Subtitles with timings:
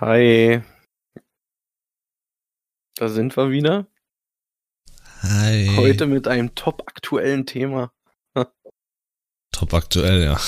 [0.00, 0.62] Hi.
[2.96, 3.86] Da sind wir wieder.
[5.22, 5.70] Hi.
[5.76, 7.92] Heute mit einem top aktuellen Thema.
[9.52, 10.40] Top aktuell, ja.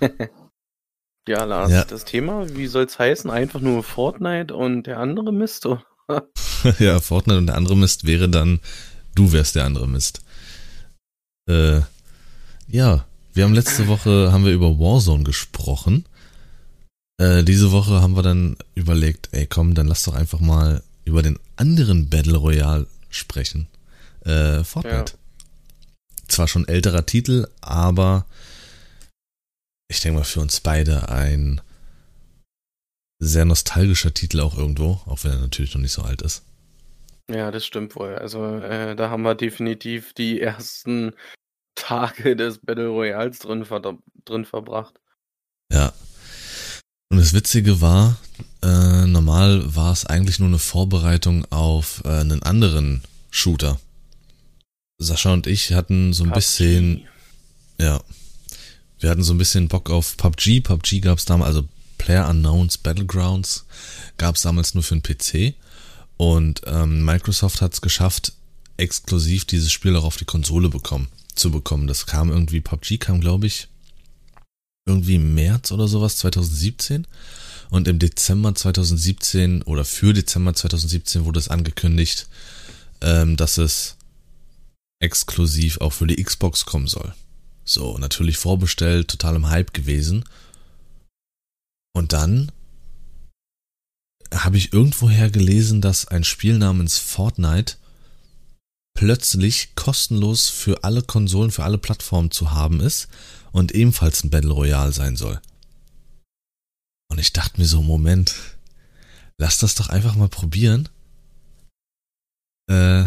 [1.26, 1.84] Ja, Lars, Ja.
[1.86, 3.30] das Thema, wie soll's heißen?
[3.30, 5.66] Einfach nur Fortnite und der andere Mist?
[6.78, 8.60] ja, Fortnite und der andere Mist wäre dann,
[9.14, 10.22] du wärst der andere Mist.
[11.48, 11.80] Äh,
[12.68, 16.04] ja, wir haben letzte Woche, haben wir über Warzone gesprochen.
[17.18, 21.22] Äh, diese Woche haben wir dann überlegt, ey komm, dann lass doch einfach mal über
[21.22, 23.68] den anderen Battle Royale sprechen.
[24.24, 25.14] Äh, Fortnite.
[26.28, 28.26] Zwar schon älterer Titel, aber
[29.88, 31.60] ich denke mal für uns beide ein
[33.20, 36.42] sehr nostalgischer Titel auch irgendwo, auch wenn er natürlich noch nicht so alt ist.
[37.30, 38.16] Ja, das stimmt wohl.
[38.16, 41.12] Also, äh, da haben wir definitiv die ersten
[41.74, 45.00] Tage des Battle Royals drin, ver drin verbracht.
[45.72, 45.92] Ja.
[47.14, 48.16] Und das Witzige war,
[48.60, 53.78] äh, normal war es eigentlich nur eine Vorbereitung auf äh, einen anderen Shooter.
[54.98, 56.34] Sascha und ich hatten so ein PUBG.
[56.34, 57.02] bisschen,
[57.78, 58.02] ja,
[58.98, 60.60] wir hatten so ein bisschen Bock auf PUBG.
[60.60, 63.64] PUBG gab es damals, also Player Unknowns Battlegrounds
[64.16, 65.54] gab es damals nur für den PC.
[66.16, 68.32] Und ähm, Microsoft hat es geschafft,
[68.76, 71.06] exklusiv dieses Spiel auch auf die Konsole bekommen,
[71.36, 71.86] zu bekommen.
[71.86, 73.68] Das kam irgendwie, PUBG kam, glaube ich,
[74.86, 77.06] irgendwie im März oder sowas, 2017.
[77.70, 82.28] Und im Dezember 2017 oder für Dezember 2017 wurde es angekündigt,
[83.00, 83.96] ähm, dass es
[85.00, 87.14] exklusiv auch für die Xbox kommen soll.
[87.64, 90.24] So, natürlich vorbestellt, total im Hype gewesen.
[91.94, 92.52] Und dann
[94.32, 97.76] habe ich irgendwoher gelesen, dass ein Spiel namens Fortnite
[98.94, 103.08] plötzlich kostenlos für alle Konsolen, für alle Plattformen zu haben ist
[103.54, 105.40] und ebenfalls ein Battle Royale sein soll.
[107.08, 108.34] Und ich dachte mir so, Moment,
[109.38, 110.88] lass das doch einfach mal probieren.
[112.68, 113.04] Äh,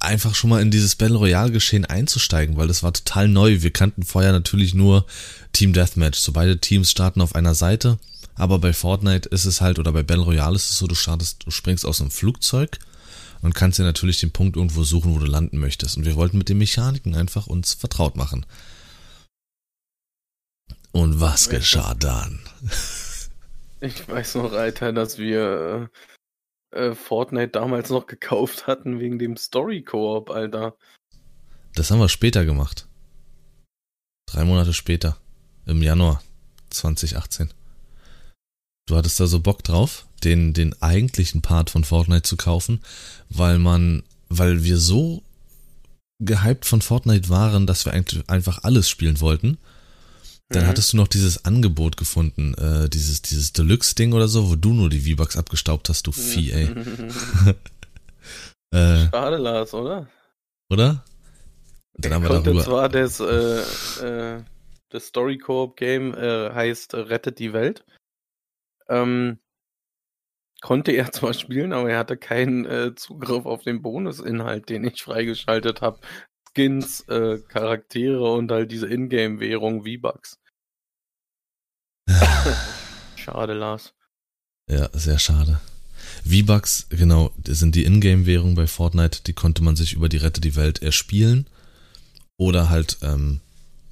[0.00, 3.62] einfach schon mal in dieses Battle Royale Geschehen einzusteigen, weil das war total neu.
[3.62, 5.06] Wir kannten vorher natürlich nur
[5.54, 6.18] Team Deathmatch.
[6.18, 7.98] So beide Teams starten auf einer Seite,
[8.34, 11.46] aber bei Fortnite ist es halt oder bei Battle Royale ist es so, du startest,
[11.46, 12.78] du springst aus einem Flugzeug
[13.42, 15.96] und kannst dir natürlich den Punkt irgendwo suchen, wo du landen möchtest.
[15.96, 18.44] Und wir wollten mit den Mechaniken einfach uns vertraut machen.
[20.92, 22.40] Und was du- geschah dann?
[23.80, 25.90] Ich weiß noch, Alter, dass wir
[26.72, 30.76] äh, äh, Fortnite damals noch gekauft hatten wegen dem Story-Koop, Alter.
[31.74, 32.88] Das haben wir später gemacht.
[34.26, 35.16] Drei Monate später.
[35.66, 36.22] Im Januar
[36.70, 37.52] 2018.
[38.90, 42.80] Du hattest da so Bock drauf, den, den eigentlichen Part von Fortnite zu kaufen,
[43.28, 45.22] weil man, weil wir so
[46.18, 49.58] gehypt von Fortnite waren, dass wir eigentlich einfach alles spielen wollten.
[50.48, 50.66] Dann Mhm.
[50.66, 54.90] hattest du noch dieses Angebot gefunden, äh, dieses, dieses Deluxe-Ding oder so, wo du nur
[54.90, 56.74] die V-Bucks abgestaubt hast, du Vieh, ey.
[58.72, 60.08] Äh, Schade, Lars, oder?
[60.70, 61.04] oder?
[61.94, 62.62] Dann haben wir darüber.
[62.64, 63.60] zwar das, äh,
[64.36, 64.42] äh,
[64.90, 67.84] das Story-Koop-Game äh, heißt äh, Rettet die Welt.
[68.90, 69.38] Ähm,
[70.60, 75.02] konnte er zwar spielen, aber er hatte keinen äh, Zugriff auf den Bonusinhalt, den ich
[75.02, 76.00] freigeschaltet habe.
[76.52, 80.38] Skins, äh, Charaktere und halt diese Ingame-Währung V-Bucks.
[83.16, 83.94] Schade, Lars.
[84.68, 85.60] Ja, sehr schade.
[86.24, 90.56] V-Bucks, genau, sind die Ingame-Währungen bei Fortnite, die konnte man sich über die Rette die
[90.56, 91.46] Welt erspielen
[92.36, 93.40] oder halt ähm,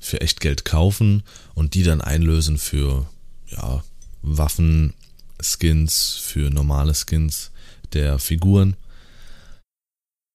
[0.00, 1.22] für echt Geld kaufen
[1.54, 3.06] und die dann einlösen für
[3.47, 3.82] ja,
[4.22, 4.94] Waffen,
[5.40, 7.50] Skins, für normale Skins
[7.92, 8.76] der Figuren.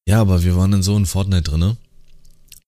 [0.07, 1.77] Ja, aber wir waren dann so in Fortnite drinne,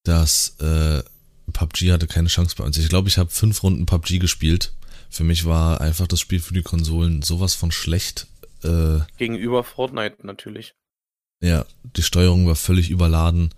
[0.04, 1.04] dass äh,
[1.52, 2.78] PUBG hatte keine Chance bei uns.
[2.78, 4.74] Ich glaube, ich habe fünf Runden PUBG gespielt.
[5.10, 8.28] Für mich war einfach das Spiel für die Konsolen sowas von schlecht.
[8.64, 10.74] Äh, Gegenüber Fortnite natürlich.
[11.42, 11.66] ja,
[11.96, 13.54] die Steuerung war völlig überladen.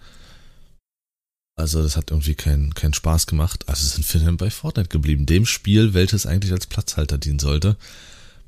[1.57, 3.68] Also das hat irgendwie keinen keinen Spaß gemacht.
[3.68, 5.25] Also sind wir dann bei Fortnite geblieben.
[5.25, 7.75] Dem Spiel, welches eigentlich als Platzhalter dienen sollte,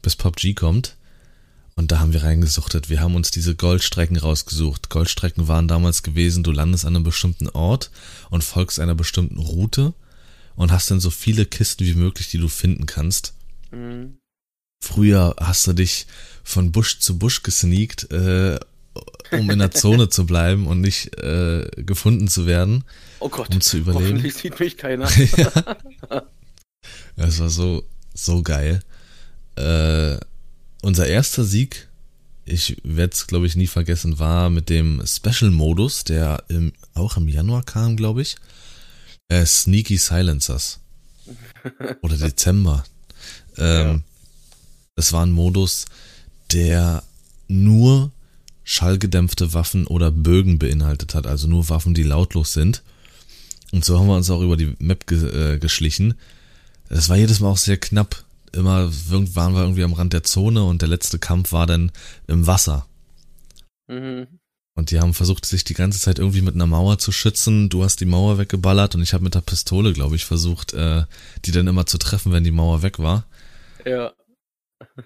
[0.01, 0.95] bis PUBG kommt.
[1.75, 2.89] Und da haben wir reingesuchtet.
[2.89, 4.89] Wir haben uns diese Goldstrecken rausgesucht.
[4.89, 7.89] Goldstrecken waren damals gewesen, du landest an einem bestimmten Ort
[8.29, 9.93] und folgst einer bestimmten Route
[10.55, 13.33] und hast dann so viele Kisten wie möglich, die du finden kannst.
[13.71, 14.17] Mhm.
[14.83, 16.05] Früher hast du dich
[16.43, 18.59] von Busch zu Busch gesneakt, äh,
[19.31, 22.83] um in der Zone zu bleiben und nicht äh, gefunden zu werden,
[23.19, 24.05] Oh Gott, um zu überleben.
[24.05, 25.09] hoffentlich sieht mich keiner.
[25.37, 26.25] ja.
[27.17, 28.79] Das war so, so geil.
[29.57, 30.17] Äh,
[30.81, 31.89] unser erster Sieg,
[32.45, 37.27] ich werde es glaube ich nie vergessen, war mit dem Special-Modus, der im, auch im
[37.27, 38.37] Januar kam, glaube ich.
[39.27, 40.79] Äh, Sneaky Silencers.
[42.01, 42.85] Oder Dezember.
[43.57, 44.03] Ähm,
[44.95, 45.85] Es war ein Modus,
[46.53, 47.03] der
[47.49, 48.11] nur
[48.69, 52.83] schallgedämpfte Waffen oder Bögen beinhaltet hat, also nur Waffen, die lautlos sind.
[53.71, 56.13] Und so haben wir uns auch über die Map ge äh, geschlichen.
[56.87, 58.23] Es war jedes Mal auch sehr knapp.
[58.51, 61.91] Immer waren wir irgendwie am Rand der Zone und der letzte Kampf war dann
[62.27, 62.85] im Wasser.
[63.87, 64.27] Mhm.
[64.75, 67.69] Und die haben versucht, sich die ganze Zeit irgendwie mit einer Mauer zu schützen.
[67.69, 71.05] Du hast die Mauer weggeballert und ich habe mit der Pistole, glaube ich, versucht, äh,
[71.43, 73.25] die dann immer zu treffen, wenn die Mauer weg war.
[73.83, 74.13] Ja.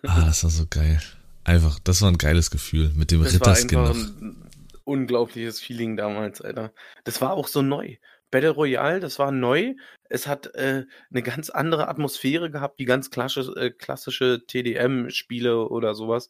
[0.03, 1.01] ah, das war so geil.
[1.43, 3.95] Einfach, das war ein geiles Gefühl mit dem Ritterskin noch.
[3.95, 4.49] Ein
[4.85, 6.73] unglaubliches Feeling damals, Alter.
[7.03, 7.97] Das war auch so neu.
[8.31, 9.75] Battle Royale, das war neu.
[10.09, 15.93] Es hat äh, eine ganz andere Atmosphäre gehabt, wie ganz klassische, äh, klassische TDM-Spiele oder
[15.93, 16.29] sowas.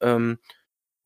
[0.00, 0.38] Ähm,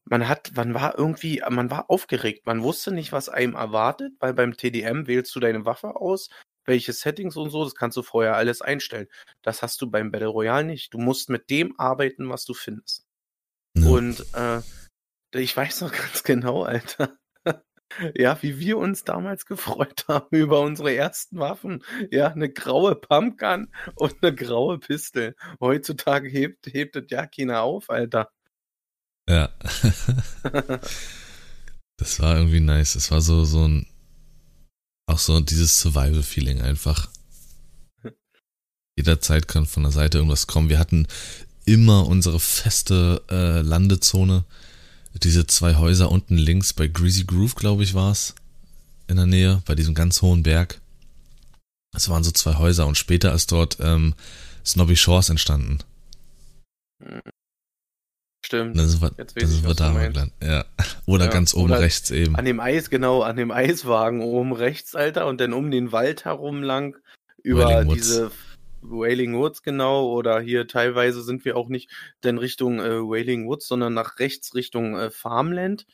[0.05, 2.47] man hat, man war irgendwie, man war aufgeregt.
[2.47, 6.29] Man wusste nicht, was einem erwartet, weil beim TDM wählst du deine Waffe aus,
[6.65, 9.09] welche Settings und so, das kannst du vorher alles einstellen.
[9.43, 10.93] Das hast du beim Battle Royale nicht.
[10.95, 13.07] Du musst mit dem arbeiten, was du findest.
[13.77, 13.89] Ja.
[13.89, 14.61] Und äh,
[15.35, 17.17] ich weiß noch ganz genau, Alter.
[18.15, 21.85] Ja, wie wir uns damals gefreut haben über unsere ersten Waffen.
[22.11, 25.37] Ja, eine graue Pumpgun und eine graue Pistol.
[25.61, 28.31] Heutzutage hebt, hebt das ja keiner auf, Alter.
[29.29, 29.51] Ja.
[31.99, 32.95] das war irgendwie nice.
[32.95, 33.87] Es war so, so ein,
[35.07, 37.11] auch so dieses Survival-Feeling einfach.
[38.97, 40.69] Jederzeit kann von der Seite irgendwas kommen.
[40.69, 41.07] Wir hatten
[41.65, 44.45] immer unsere feste äh, Landezone.
[45.23, 48.35] Diese zwei Häuser unten links bei Greasy Groove, glaube ich, war es.
[49.09, 50.81] In der Nähe, bei diesem ganz hohen Berg.
[51.95, 54.15] Es waren so zwei Häuser und später ist dort ähm,
[54.65, 55.79] Snobby Shores entstanden.
[58.45, 58.77] Stimmt.
[58.77, 60.33] Dann sind wir, Jetzt dann sind wir da gelandet.
[60.43, 60.65] Ja.
[61.07, 62.35] Oder ja, ganz oben oder rechts eben.
[62.37, 66.25] An dem Eis, genau, an dem Eiswagen oben rechts, Alter, und dann um den Wald
[66.25, 66.97] herum lang
[67.43, 68.31] über diese
[68.83, 71.91] Wailing Woods genau oder hier teilweise sind wir auch nicht
[72.25, 75.87] denn Richtung äh, Wailing Woods, sondern nach rechts Richtung äh, Farmland.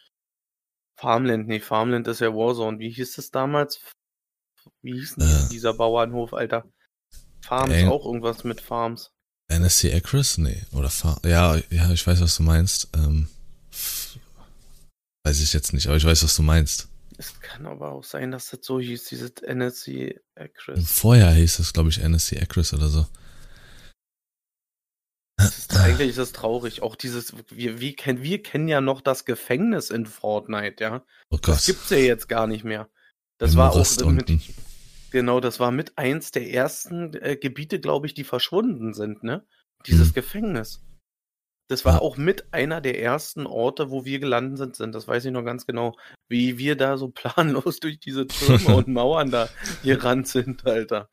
[0.97, 2.79] Farmland, nee, Farmland ist ja Warzone.
[2.79, 3.81] Wie hieß es damals?
[4.83, 6.65] Wie hieß denn äh, dieser Bauernhof, Alter?
[7.41, 9.13] Farms, äh, auch irgendwas mit Farms.
[9.49, 10.39] NSC Acris?
[10.39, 12.89] Nee, oder Far ja, ja, ich weiß, was du meinst.
[12.95, 13.29] Ähm,
[15.25, 16.89] weiß ich jetzt nicht, aber ich weiß, was du meinst.
[17.19, 20.89] Es kann aber auch sein, dass das so hieß, dieses NSC Acris.
[20.89, 23.07] Vorher hieß es, glaube ich, NSC Acris oder so.
[25.37, 26.81] Ist, eigentlich ist das traurig.
[26.83, 31.05] Auch dieses, wir, wir, kennen, wir kennen ja noch das Gefängnis in Fortnite, ja.
[31.31, 31.57] Oh Gott.
[31.57, 32.89] Das gibt's ja jetzt gar nicht mehr.
[33.39, 34.31] Das Im war Rost auch mit,
[35.11, 39.45] genau, das war mit eins der ersten äh, Gebiete, glaube ich, die verschwunden sind, ne?
[39.87, 40.15] Dieses hm.
[40.15, 40.83] Gefängnis.
[41.69, 44.95] Das war auch mit einer der ersten Orte, wo wir gelandet sind.
[44.95, 45.97] Das weiß ich noch ganz genau,
[46.29, 49.49] wie wir da so planlos durch diese Türme und Mauern da
[49.83, 51.09] gerannt sind, Alter.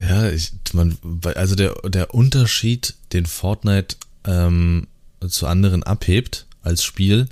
[0.00, 0.96] Ja, ich, man,
[1.34, 4.86] also der, der Unterschied, den Fortnite ähm,
[5.26, 7.28] zu anderen abhebt als Spiel,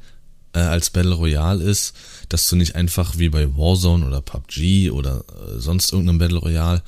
[0.55, 1.95] äh, als Battle Royale ist,
[2.29, 6.83] dass du nicht einfach wie bei Warzone oder PUBG oder äh, sonst irgendeinem Battle Royale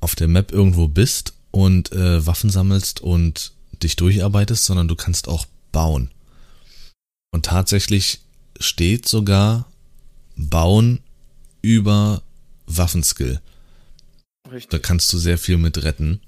[0.00, 5.28] auf der Map irgendwo bist und äh, Waffen sammelst und dich durcharbeitest, sondern du kannst
[5.28, 6.10] auch bauen.
[7.32, 8.20] Und tatsächlich
[8.58, 9.66] steht sogar
[10.36, 11.00] Bauen
[11.62, 12.22] über
[12.66, 13.40] Waffenskill.
[14.50, 14.70] Richtig.
[14.70, 16.20] Da kannst du sehr viel mit retten.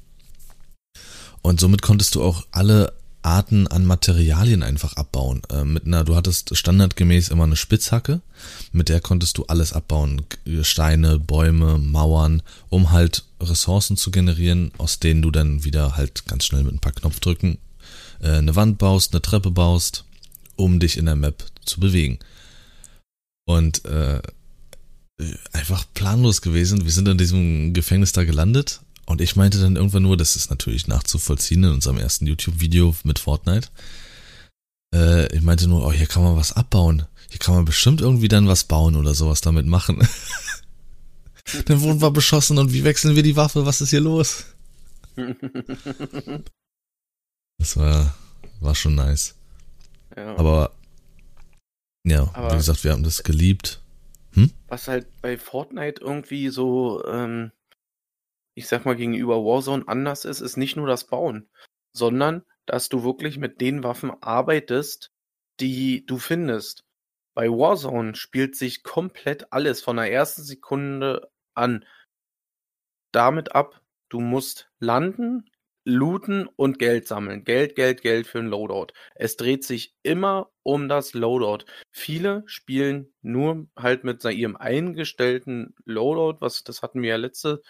[1.41, 2.93] Und somit konntest du auch alle
[3.23, 5.43] Arten an Materialien einfach abbauen.
[5.51, 8.21] Äh, mit einer, du hattest standardgemäß immer eine Spitzhacke,
[8.73, 10.23] mit der konntest du alles abbauen.
[10.63, 16.45] Steine, Bäume, Mauern, um halt Ressourcen zu generieren, aus denen du dann wieder halt ganz
[16.45, 17.59] schnell mit ein paar Knopfdrücken
[18.21, 20.05] äh, eine Wand baust, eine Treppe baust,
[20.57, 22.19] um dich in der Map zu bewegen.
[23.45, 24.23] Und äh,
[25.53, 26.85] einfach planlos gewesen.
[26.85, 30.51] Wir sind in diesem Gefängnis da gelandet und ich meinte dann irgendwann nur, das ist
[30.51, 33.69] natürlich nachzuvollziehen in unserem ersten YouTube-Video mit Fortnite.
[34.95, 37.07] Äh, ich meinte nur, oh, hier kann man was abbauen.
[37.31, 40.07] Hier kann man bestimmt irgendwie dann was bauen oder sowas damit machen.
[41.67, 43.67] dann wurden wir beschossen und wie wechseln wir die Waffe?
[43.67, 44.45] Was ist hier los?
[47.59, 48.15] das war,
[48.61, 49.35] war schon nice.
[50.17, 50.37] Ja.
[50.37, 50.73] Aber,
[52.05, 53.81] ja, Aber wie gesagt, wir haben das geliebt.
[54.35, 54.51] Hm?
[54.69, 57.51] Was halt bei Fortnite irgendwie so, ähm,
[58.55, 61.49] ich sag mal, gegenüber Warzone anders ist, ist nicht nur das Bauen,
[61.93, 65.11] sondern dass du wirklich mit den Waffen arbeitest,
[65.61, 66.85] die du findest.
[67.35, 71.85] Bei Warzone spielt sich komplett alles von der ersten Sekunde an
[73.13, 75.51] damit ab, du musst landen,
[75.85, 77.45] looten und Geld sammeln.
[77.45, 78.93] Geld, Geld, Geld für ein Loadout.
[79.15, 81.65] Es dreht sich immer um das Loadout.
[81.91, 87.63] Viele spielen nur halt mit ihrem eingestellten Loadout, was das hatten wir ja letzte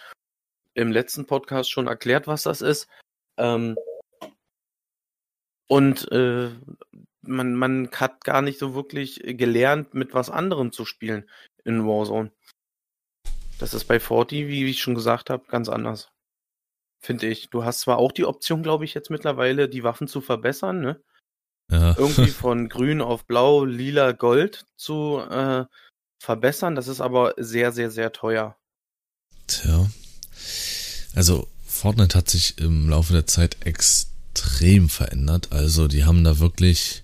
[0.74, 2.88] im letzten Podcast schon erklärt, was das ist.
[3.38, 3.76] Ähm,
[5.68, 6.50] Und äh,
[7.22, 11.30] man, man hat gar nicht so wirklich gelernt, mit was anderem zu spielen
[11.64, 12.30] in Warzone.
[13.58, 16.10] Das ist bei 40, wie ich schon gesagt habe, ganz anders.
[17.00, 17.48] Finde ich.
[17.48, 21.02] Du hast zwar auch die Option, glaube ich, jetzt mittlerweile, die Waffen zu verbessern, ne?
[21.70, 21.96] Ja.
[21.96, 25.64] Irgendwie von grün auf blau, lila, gold zu äh,
[26.22, 26.74] verbessern.
[26.74, 28.58] Das ist aber sehr, sehr, sehr teuer.
[29.46, 29.86] Tja.
[31.14, 35.52] Also Fortnite hat sich im Laufe der Zeit extrem verändert.
[35.52, 37.02] Also die haben da wirklich,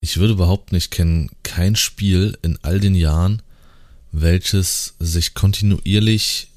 [0.00, 3.42] ich würde behaupten, ich kenne kein Spiel in all den Jahren,
[4.12, 6.48] welches sich kontinuierlich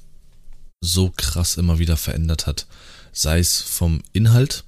[0.80, 2.66] so krass immer wieder verändert hat.
[3.12, 4.64] Sei es vom Inhalt,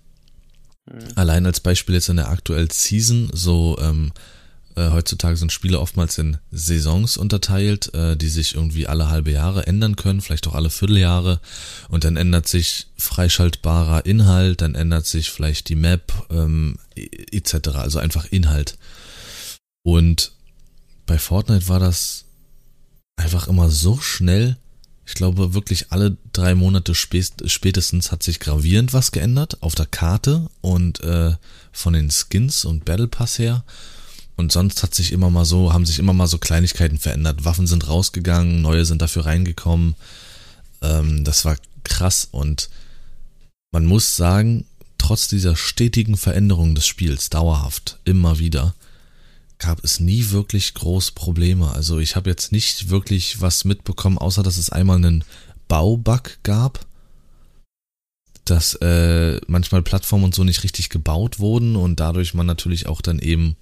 [0.90, 1.08] mhm.
[1.16, 4.12] allein als Beispiel jetzt in der aktuellen Season, so ähm,
[4.78, 9.66] äh, heutzutage sind Spiele oftmals in Saisons unterteilt, äh, die sich irgendwie alle halbe Jahre
[9.66, 11.40] ändern können, vielleicht auch alle Vierteljahre.
[11.88, 17.70] Und dann ändert sich freischaltbarer Inhalt, dann ändert sich vielleicht die Map ähm, etc.
[17.74, 18.78] Also einfach Inhalt.
[19.82, 20.32] Und
[21.06, 22.24] bei Fortnite war das
[23.16, 24.56] einfach immer so schnell.
[25.06, 30.48] Ich glaube, wirklich alle drei Monate spätestens hat sich gravierend was geändert auf der Karte
[30.60, 31.34] und äh,
[31.72, 33.64] von den Skins und Battle Pass her.
[34.38, 37.44] Und sonst hat sich immer mal so, haben sich immer mal so Kleinigkeiten verändert.
[37.44, 39.96] Waffen sind rausgegangen, neue sind dafür reingekommen.
[40.80, 42.70] Ähm, das war krass und
[43.72, 44.64] man muss sagen,
[44.96, 48.76] trotz dieser stetigen Veränderung des Spiels, dauerhaft, immer wieder,
[49.58, 51.72] gab es nie wirklich groß Probleme.
[51.72, 55.24] Also ich habe jetzt nicht wirklich was mitbekommen, außer dass es einmal einen
[55.66, 56.86] Baubug gab,
[58.44, 63.00] dass äh, manchmal Plattformen und so nicht richtig gebaut wurden und dadurch man natürlich auch
[63.00, 63.56] dann eben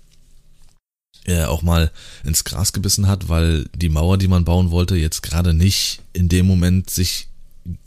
[1.27, 1.91] äh, auch mal
[2.25, 6.29] ins Gras gebissen hat, weil die Mauer, die man bauen wollte, jetzt gerade nicht in
[6.29, 7.29] dem Moment sich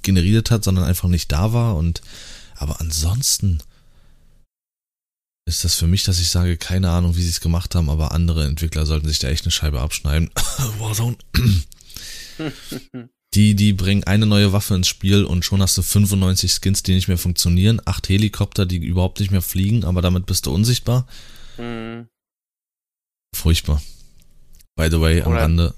[0.02, 1.78] generiert hat, sondern einfach nicht da war.
[1.78, 2.02] Und
[2.56, 3.60] aber ansonsten
[5.46, 8.12] ist das für mich, dass ich sage, keine Ahnung, wie sie es gemacht haben, aber
[8.12, 10.30] andere Entwickler sollten sich da echt eine Scheibe abschneiden.
[10.80, 11.16] Warzone.
[13.34, 16.94] die, die bringen eine neue Waffe ins Spiel und schon hast du 95 Skins, die
[16.94, 21.08] nicht mehr funktionieren, acht Helikopter, die überhaupt nicht mehr fliegen, aber damit bist du unsichtbar.
[21.58, 22.08] Mhm.
[23.34, 23.82] Furchtbar.
[24.76, 25.74] By the way, am Oder Rande.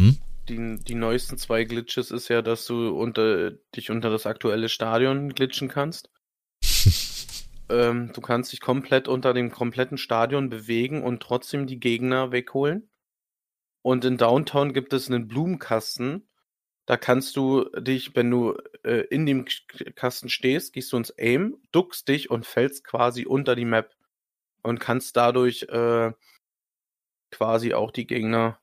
[0.00, 0.18] Hm?
[0.48, 5.30] Die, die neuesten zwei Glitches ist ja, dass du unter, dich unter das aktuelle Stadion
[5.30, 6.10] glitschen kannst.
[7.68, 12.90] ähm, du kannst dich komplett unter dem kompletten Stadion bewegen und trotzdem die Gegner wegholen.
[13.82, 16.26] Und in Downtown gibt es einen Blumenkasten.
[16.86, 19.46] Da kannst du dich, wenn du äh, in dem
[19.94, 23.94] Kasten stehst, gehst du ins Aim, duckst dich und fällst quasi unter die Map.
[24.62, 26.12] Und kannst dadurch äh,
[27.34, 28.58] quasi auch die Gegner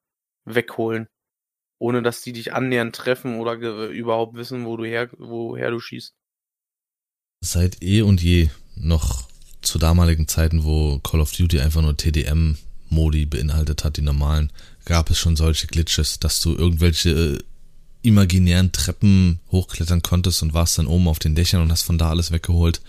[0.45, 1.07] wegholen.
[1.79, 3.55] Ohne dass die dich annähernd treffen oder
[3.87, 6.13] überhaupt wissen, wo du her, woher du schießt.
[7.43, 9.27] Seit eh und je noch
[9.61, 14.51] zu damaligen Zeiten, wo Call of Duty einfach nur TDM-Modi beinhaltet hat, die normalen,
[14.85, 17.39] gab es schon solche Glitches, dass du irgendwelche äh,
[18.03, 22.09] imaginären Treppen hochklettern konntest und warst dann oben auf den Dächern und hast von da
[22.09, 22.81] alles weggeholt.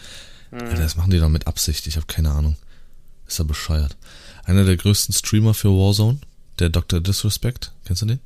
[0.50, 0.60] Mhm.
[0.60, 2.56] Alter, das machen die doch mit Absicht, ich habe keine Ahnung.
[3.26, 3.96] Ist ja bescheuert
[4.44, 6.18] einer der größten Streamer für Warzone,
[6.58, 7.00] der Dr.
[7.00, 7.72] Disrespect.
[7.84, 8.20] Kennst du den?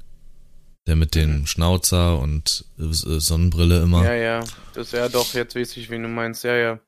[0.87, 1.46] Der mit dem mhm.
[1.46, 4.04] Schnauzer und äh, Sonnenbrille immer.
[4.04, 4.44] Ja, ja.
[4.75, 6.44] Das ist ja doch, jetzt weiß ich, wen du meinst.
[6.44, 6.80] Ja, ja.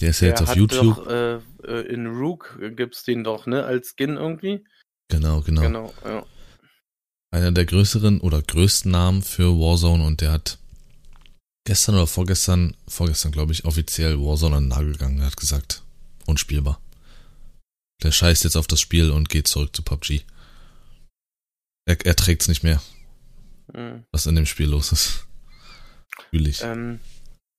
[0.00, 0.96] Der ist ja jetzt auf YouTube.
[0.96, 3.64] Doch, äh, äh, in Rook gibt's den doch, ne?
[3.64, 4.64] Als Skin irgendwie.
[5.08, 5.62] Genau, genau.
[5.62, 6.24] Genau, ja.
[7.30, 10.58] Einer der größeren oder größten Namen für Warzone und der hat
[11.64, 15.20] gestern oder vorgestern, vorgestern glaube ich, offiziell Warzone an den Nagel gegangen.
[15.20, 15.82] Er hat gesagt,
[16.26, 16.80] unspielbar.
[18.02, 20.22] Der scheißt jetzt auf das Spiel und geht zurück zu PUBG.
[21.86, 22.82] Er, er trägt's nicht mehr.
[23.72, 24.04] Mhm.
[24.10, 25.26] Was in dem Spiel los ist.
[26.30, 26.62] Fühl ich.
[26.62, 27.00] Ähm,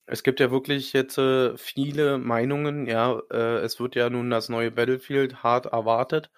[0.06, 4.50] es gibt ja wirklich jetzt äh, viele Meinungen, ja, äh, es wird ja nun das
[4.50, 6.30] neue Battlefield hart erwartet.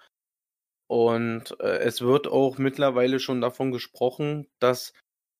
[0.87, 4.93] Und äh, es wird auch mittlerweile schon davon gesprochen, dass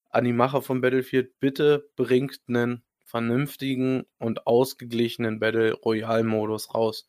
[0.09, 7.07] an die Macher von Battlefield bitte bringt einen vernünftigen und ausgeglichenen Battle Royale Modus raus.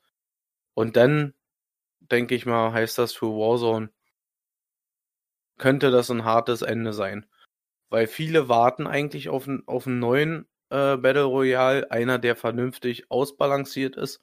[0.75, 1.33] Und dann
[2.11, 3.91] denke ich mal, heißt das für Warzone,
[5.59, 7.27] könnte das ein hartes Ende sein.
[7.89, 13.97] Weil viele warten eigentlich auf, auf einen neuen äh, Battle Royale, einer, der vernünftig ausbalanciert
[13.97, 14.21] ist.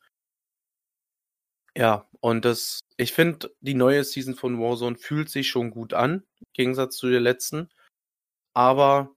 [1.75, 6.23] Ja, und das, ich finde, die neue Season von Warzone fühlt sich schon gut an,
[6.39, 7.69] im Gegensatz zu der letzten.
[8.53, 9.15] Aber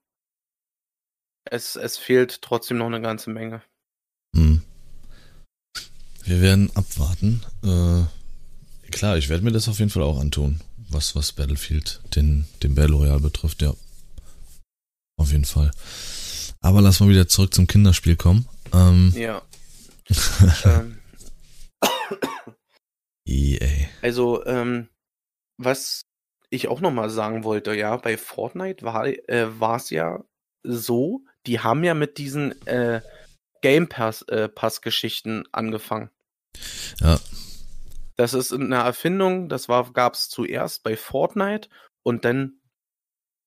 [1.45, 3.61] es, es fehlt trotzdem noch eine ganze Menge.
[4.35, 4.63] Hm.
[6.23, 7.43] Wir werden abwarten.
[7.63, 8.03] Äh,
[8.91, 12.75] Klar, ich werde mir das auf jeden Fall auch antun, was, was Battlefield, den, den
[12.75, 13.73] Battle Royale betrifft, ja.
[15.17, 15.71] Auf jeden Fall.
[16.61, 18.47] Aber lass mal wieder zurück zum Kinderspiel kommen.
[18.73, 19.41] Ähm, ja.
[20.65, 20.97] ähm,
[23.25, 23.87] EA.
[24.01, 24.87] Also, ähm,
[25.57, 26.05] was
[26.49, 30.23] ich auch nochmal sagen wollte, ja, bei Fortnite war äh, es ja
[30.63, 33.01] so, die haben ja mit diesen äh,
[33.61, 36.09] Game Pass, äh, Pass Geschichten angefangen.
[37.01, 37.19] Ja.
[38.17, 41.69] Das ist eine Erfindung, das gab es zuerst bei Fortnite
[42.03, 42.59] und dann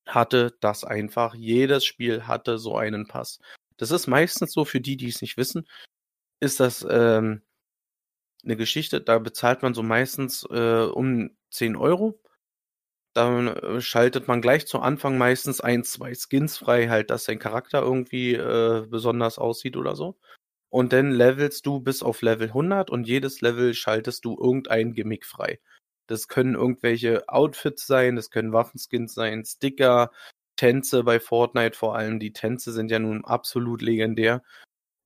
[0.07, 3.41] hatte das einfach jedes Spiel hatte so einen Pass.
[3.77, 5.69] Das ist meistens so für die, die es nicht wissen,
[6.41, 7.43] ist das ähm,
[8.45, 12.21] eine Geschichte, da bezahlt man so meistens äh, um 10 Euro.
[13.13, 17.41] Dann äh, schaltet man gleich zu Anfang meistens ein, zwei Skins frei, halt, dass dein
[17.41, 20.17] Charakter irgendwie äh, besonders aussieht oder so.
[20.71, 25.27] Und dann levelst du bis auf Level 100 und jedes Level schaltest du irgendein Gimmick
[25.27, 25.61] frei.
[26.07, 30.11] Das können irgendwelche Outfits sein, das können Waffenskins sein, Sticker,
[30.57, 32.21] Tänze bei Fortnite vor allem.
[32.21, 34.43] Die Tänze sind ja nun absolut legendär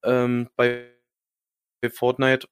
[0.05, 0.91] ähm, bei
[1.93, 2.49] Fortnite.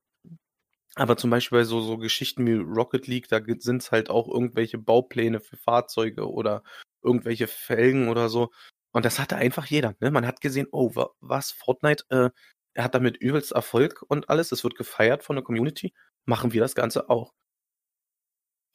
[0.94, 4.28] Aber zum Beispiel bei so, so Geschichten wie Rocket League, da sind es halt auch
[4.28, 6.62] irgendwelche Baupläne für Fahrzeuge oder
[7.02, 8.50] irgendwelche Felgen oder so.
[8.92, 9.94] Und das hatte einfach jeder.
[10.00, 10.10] Ne?
[10.10, 12.30] Man hat gesehen, oh, was, Fortnite, äh,
[12.74, 14.52] er hat damit übelst Erfolg und alles.
[14.52, 15.92] Es wird gefeiert von der Community.
[16.24, 17.32] Machen wir das Ganze auch.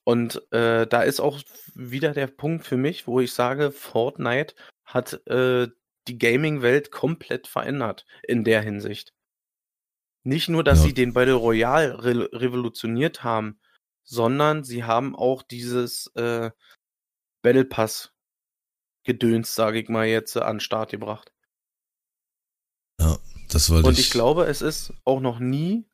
[0.04, 1.42] Und äh, da ist auch
[1.74, 5.68] wieder der Punkt für mich, wo ich sage, Fortnite hat äh,
[6.08, 9.14] die Gaming-Welt komplett verändert in der Hinsicht.
[10.24, 10.86] Nicht nur, dass ja.
[10.86, 13.60] sie den Battle Royale re revolutioniert haben,
[14.04, 16.52] sondern sie haben auch dieses äh,
[17.42, 18.14] Battle Pass
[19.04, 21.34] Gedöns, sage ich mal jetzt, an den Start gebracht.
[23.50, 23.88] Das wollte ich.
[23.88, 25.86] Und ich glaube, es ist auch noch nie.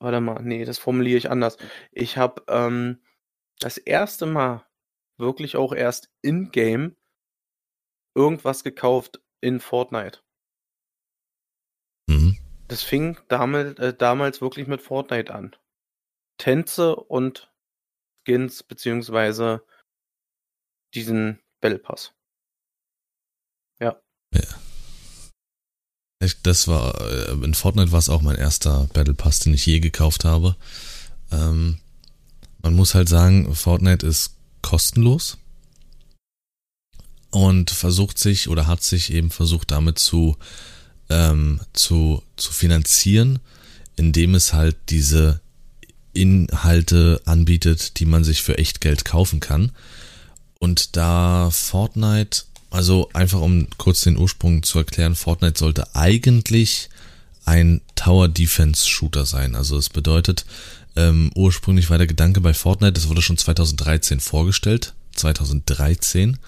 [0.00, 1.56] Warte mal, nee, das formuliere ich anders.
[1.92, 3.00] Ich habe ähm,
[3.60, 4.66] das erste Mal
[5.18, 6.96] wirklich auch erst in-game
[8.14, 10.20] irgendwas gekauft in Fortnite.
[12.08, 12.38] Mhm.
[12.68, 15.56] Das fing damals, äh, damals wirklich mit Fortnite an.
[16.38, 17.52] Tänze und
[18.24, 19.64] Skins beziehungsweise
[20.94, 22.14] diesen Battle Pass.
[23.80, 24.00] Ja.
[24.32, 24.63] ja.
[26.42, 29.80] Das war, äh, in Fortnite war es auch mein erster Battle Pass, den ich je
[29.80, 30.56] gekauft habe.
[31.30, 31.78] Ähm,
[32.62, 34.32] man muss halt sagen, Fortnite ist
[34.62, 35.38] kostenlos
[37.30, 40.36] und versucht sich oder hat sich eben versucht damit zu
[41.10, 43.38] ähm, zu, zu finanzieren,
[43.96, 45.40] indem es halt diese
[46.12, 49.72] Inhalte anbietet, die man sich für echt Geld kaufen kann.
[50.58, 56.90] Und da Fortnite, also einfach um kurz den Ursprung zu erklären, Fortnite sollte eigentlich
[57.44, 59.54] ein Tower Defense Shooter sein.
[59.54, 60.44] Also es bedeutet,
[60.96, 66.38] ähm, ursprünglich war der Gedanke bei Fortnite, das wurde schon 2013 vorgestellt, 2013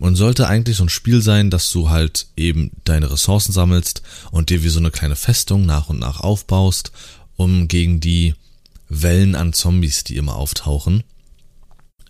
[0.00, 4.02] und sollte eigentlich so ein Spiel sein, dass du halt eben deine Ressourcen sammelst
[4.32, 6.90] und dir wie so eine kleine Festung nach und nach aufbaust,
[7.36, 8.34] um gegen die
[8.88, 11.04] Wellen an Zombies, die immer auftauchen,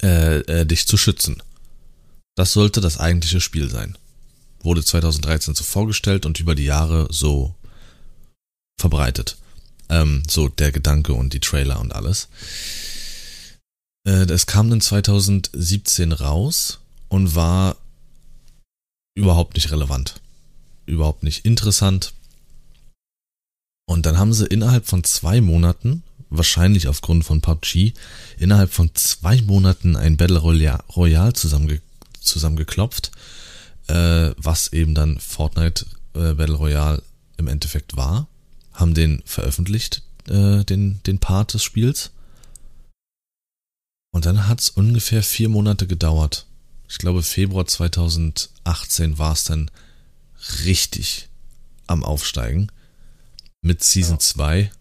[0.02, 1.42] äh, äh, dich zu schützen.
[2.40, 3.98] Das sollte das eigentliche Spiel sein.
[4.60, 7.54] Wurde 2013 so vorgestellt und über die Jahre so
[8.80, 9.36] verbreitet.
[9.90, 12.28] Ähm, so der Gedanke und die Trailer und alles.
[14.06, 16.78] Äh, es kam dann 2017 raus
[17.10, 17.76] und war
[19.14, 20.22] überhaupt nicht relevant,
[20.86, 22.14] überhaupt nicht interessant.
[23.86, 27.92] Und dann haben sie innerhalb von zwei Monaten, wahrscheinlich aufgrund von PUBG,
[28.38, 31.82] innerhalb von zwei Monaten ein Battle Royale zusammenge
[32.30, 33.10] zusammengeklopft,
[33.88, 37.02] äh, was eben dann Fortnite äh, Battle Royale
[37.36, 38.28] im Endeffekt war,
[38.72, 42.10] haben den veröffentlicht, äh, den, den Part des Spiels.
[44.12, 46.46] Und dann hat es ungefähr vier Monate gedauert,
[46.90, 49.70] ich glaube Februar 2018 war es dann
[50.64, 51.28] richtig
[51.86, 52.72] am Aufsteigen.
[53.62, 54.18] Mit Season ja.
[54.18, 54.72] 2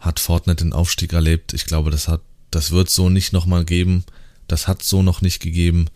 [0.00, 1.52] hat Fortnite den Aufstieg erlebt.
[1.52, 4.04] Ich glaube, das hat, das wird so nicht nochmal geben.
[4.48, 5.90] Das hat so noch nicht gegeben.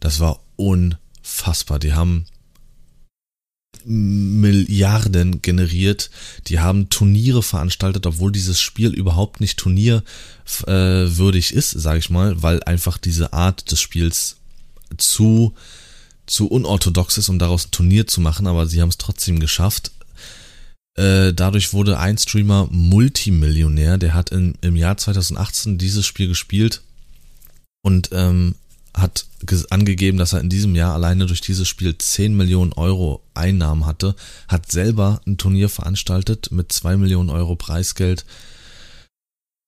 [0.00, 1.78] Das war unfassbar.
[1.78, 2.26] Die haben
[3.84, 6.10] Milliarden generiert.
[6.46, 12.62] Die haben Turniere veranstaltet, obwohl dieses Spiel überhaupt nicht turnierwürdig ist, sage ich mal, weil
[12.64, 14.36] einfach diese Art des Spiels
[14.96, 15.54] zu,
[16.26, 19.92] zu unorthodox ist, um daraus ein Turnier zu machen, aber sie haben es trotzdem geschafft.
[20.94, 26.82] Äh, dadurch wurde ein Streamer Multimillionär, der hat in, im Jahr 2018 dieses Spiel gespielt
[27.82, 28.56] und ähm,
[28.94, 29.26] hat
[29.70, 34.14] angegeben, dass er in diesem Jahr alleine durch dieses Spiel 10 Millionen Euro Einnahmen hatte,
[34.48, 38.24] hat selber ein Turnier veranstaltet mit 2 Millionen Euro Preisgeld.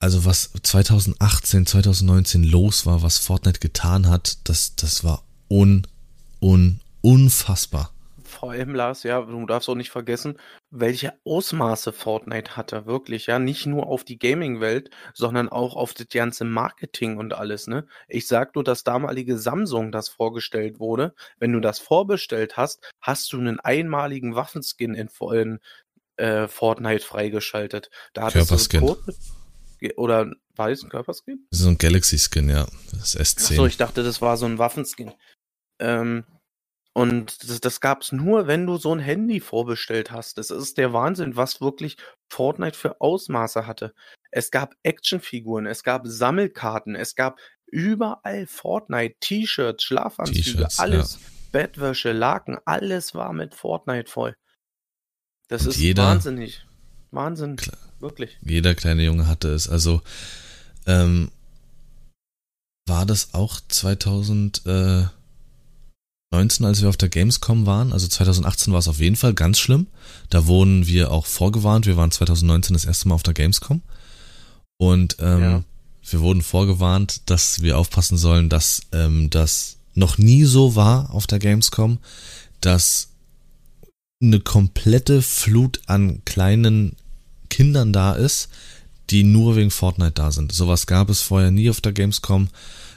[0.01, 5.87] Also was 2018, 2019 los war, was Fortnite getan hat, das, das war un,
[6.41, 7.93] un, unfassbar.
[8.41, 10.39] Vor allem, Lars, ja, du darfst auch nicht vergessen,
[10.71, 16.09] welche Ausmaße Fortnite hatte, wirklich, ja, nicht nur auf die Gaming-Welt, sondern auch auf das
[16.09, 17.87] ganze Marketing und alles, ne?
[18.09, 21.15] Ich sag nur, dass damalige Samsung das vorgestellt wurde.
[21.39, 25.61] Wenn du das vorbestellt hast, hast du einen einmaligen Waffenskin in, in
[26.17, 27.91] äh, Fortnite freigeschaltet.
[28.15, 28.81] Da hattest Körperskin.
[28.81, 31.47] du oder war das ein Körperskin?
[31.51, 32.67] Das ist so ein Galaxy-Skin, ja.
[32.93, 33.53] Das S10.
[33.53, 35.13] Achso, ich dachte, das war so ein Waffenskin.
[35.79, 36.25] Ähm,
[37.01, 40.39] und das, das gab es nur, wenn du so ein Handy vorbestellt hast.
[40.39, 41.97] Das ist der Wahnsinn, was wirklich
[42.29, 43.95] Fortnite für Ausmaße hatte.
[44.31, 51.19] Es gab Actionfiguren, es gab Sammelkarten, es gab überall Fortnite, T-Shirts, Schlafanzüge, alles,
[51.53, 54.37] Bettwäsche, Laken, alles war mit Fortnite voll.
[55.49, 56.65] Das Und ist jeder- wahnsinnig.
[57.13, 57.79] Wahnsinn, Klar.
[57.99, 58.39] wirklich.
[58.43, 59.69] Jeder kleine Junge hatte es.
[59.69, 60.01] Also
[60.87, 61.33] ähm,
[62.87, 63.61] war das auch
[66.33, 67.93] 2019, als wir auf der Gamescom waren?
[67.93, 69.89] Also 2018 war es auf jeden Fall ganz schlimm.
[70.29, 71.87] Da wurden wir auch vorgewarnt.
[71.87, 73.83] Wir waren 2019 das erste Mal auf der Gamescom.
[74.79, 75.65] Und ähm, Ja.
[76.09, 81.27] wir wurden vorgewarnt, dass wir aufpassen sollen, dass ähm, das noch nie so war auf
[81.27, 81.99] der Gamescom,
[82.61, 83.09] dass
[84.23, 86.95] eine komplette Flut an kleinen
[87.49, 88.49] Kindern da ist,
[89.11, 90.53] die nur wegen Fortnite da sind.
[90.53, 92.49] Sowas gab es vorher nie auf der Gamescom,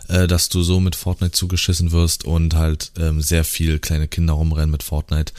[0.07, 4.33] äh, dass du so mit Fortnite zugeschissen wirst und halt ähm, sehr viel kleine Kinder
[4.33, 5.33] rumrennen mit Fortnite.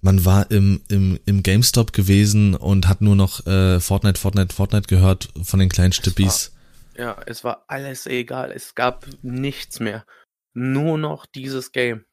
[0.00, 4.86] Man war im, im, im GameStop gewesen und hat nur noch äh, Fortnite, Fortnite, Fortnite
[4.86, 6.52] gehört von den kleinen Stippis.
[6.96, 8.52] Ja, es war alles egal.
[8.52, 10.04] Es gab nichts mehr.
[10.54, 12.04] Nur noch dieses Game.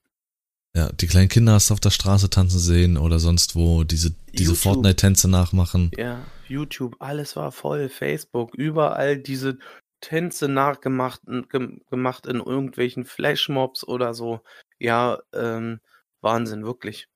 [0.76, 4.14] Ja, die kleinen Kinder hast du auf der Straße tanzen sehen oder sonst wo diese,
[4.34, 4.56] diese.
[4.56, 5.90] Fortnite-Tänze nachmachen.
[5.98, 9.58] Ja, YouTube, alles war voll, Facebook, überall diese
[10.02, 14.42] Tänze nachgemacht gem- gemacht in irgendwelchen Flashmobs oder so.
[14.80, 15.80] Ja, ähm,
[16.22, 17.08] Wahnsinn, wirklich.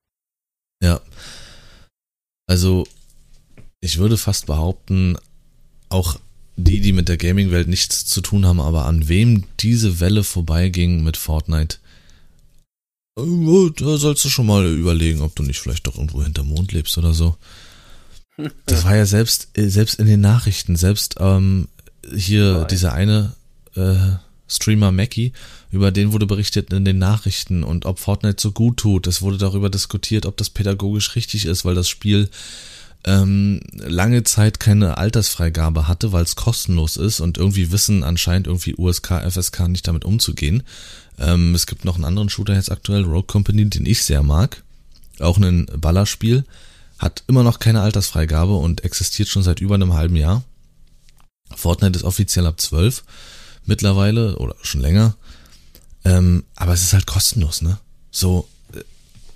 [0.82, 1.00] Ja.
[2.46, 2.86] Also,
[3.80, 5.16] ich würde fast behaupten,
[5.88, 6.18] auch
[6.56, 11.02] die, die mit der Gaming-Welt nichts zu tun haben, aber an wem diese Welle vorbeiging
[11.02, 11.78] mit Fortnite,
[13.16, 16.96] da sollst du schon mal überlegen, ob du nicht vielleicht doch irgendwo hinterm Mond lebst
[16.98, 17.36] oder so.
[18.64, 21.68] Das war ja selbst, äh, selbst in den Nachrichten, selbst ähm,
[22.14, 22.66] hier Überall.
[22.66, 23.32] dieser eine
[23.76, 23.96] äh,
[24.48, 25.32] Streamer Mackie,
[25.70, 29.06] über den wurde berichtet in den Nachrichten und ob Fortnite so gut tut.
[29.06, 32.28] Es wurde darüber diskutiert, ob das pädagogisch richtig ist, weil das Spiel
[33.04, 38.74] ähm, lange Zeit keine Altersfreigabe hatte, weil es kostenlos ist und irgendwie wissen anscheinend irgendwie
[38.76, 40.64] USK, FSK nicht damit umzugehen.
[41.18, 44.62] Ähm, es gibt noch einen anderen Shooter jetzt aktuell, Rogue Company, den ich sehr mag.
[45.20, 46.44] Auch ein Ballerspiel.
[46.98, 50.42] Hat immer noch keine Altersfreigabe und existiert schon seit über einem halben Jahr.
[51.54, 53.04] Fortnite ist offiziell ab 12
[53.66, 55.16] mittlerweile oder schon länger.
[56.04, 57.78] Ähm, aber es ist halt kostenlos, ne?
[58.10, 58.80] So, äh,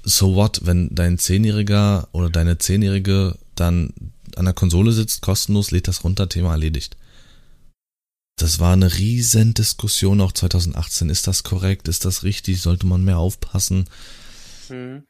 [0.03, 3.92] so what, wenn dein Zehnjähriger oder deine Zehnjährige dann
[4.37, 6.96] an der Konsole sitzt, kostenlos, lädt das runter, Thema erledigt.
[8.37, 11.09] Das war eine riesen Diskussion auch 2018.
[11.09, 11.87] Ist das korrekt?
[11.87, 12.61] Ist das richtig?
[12.61, 13.88] Sollte man mehr aufpassen?
[14.68, 15.05] Hm.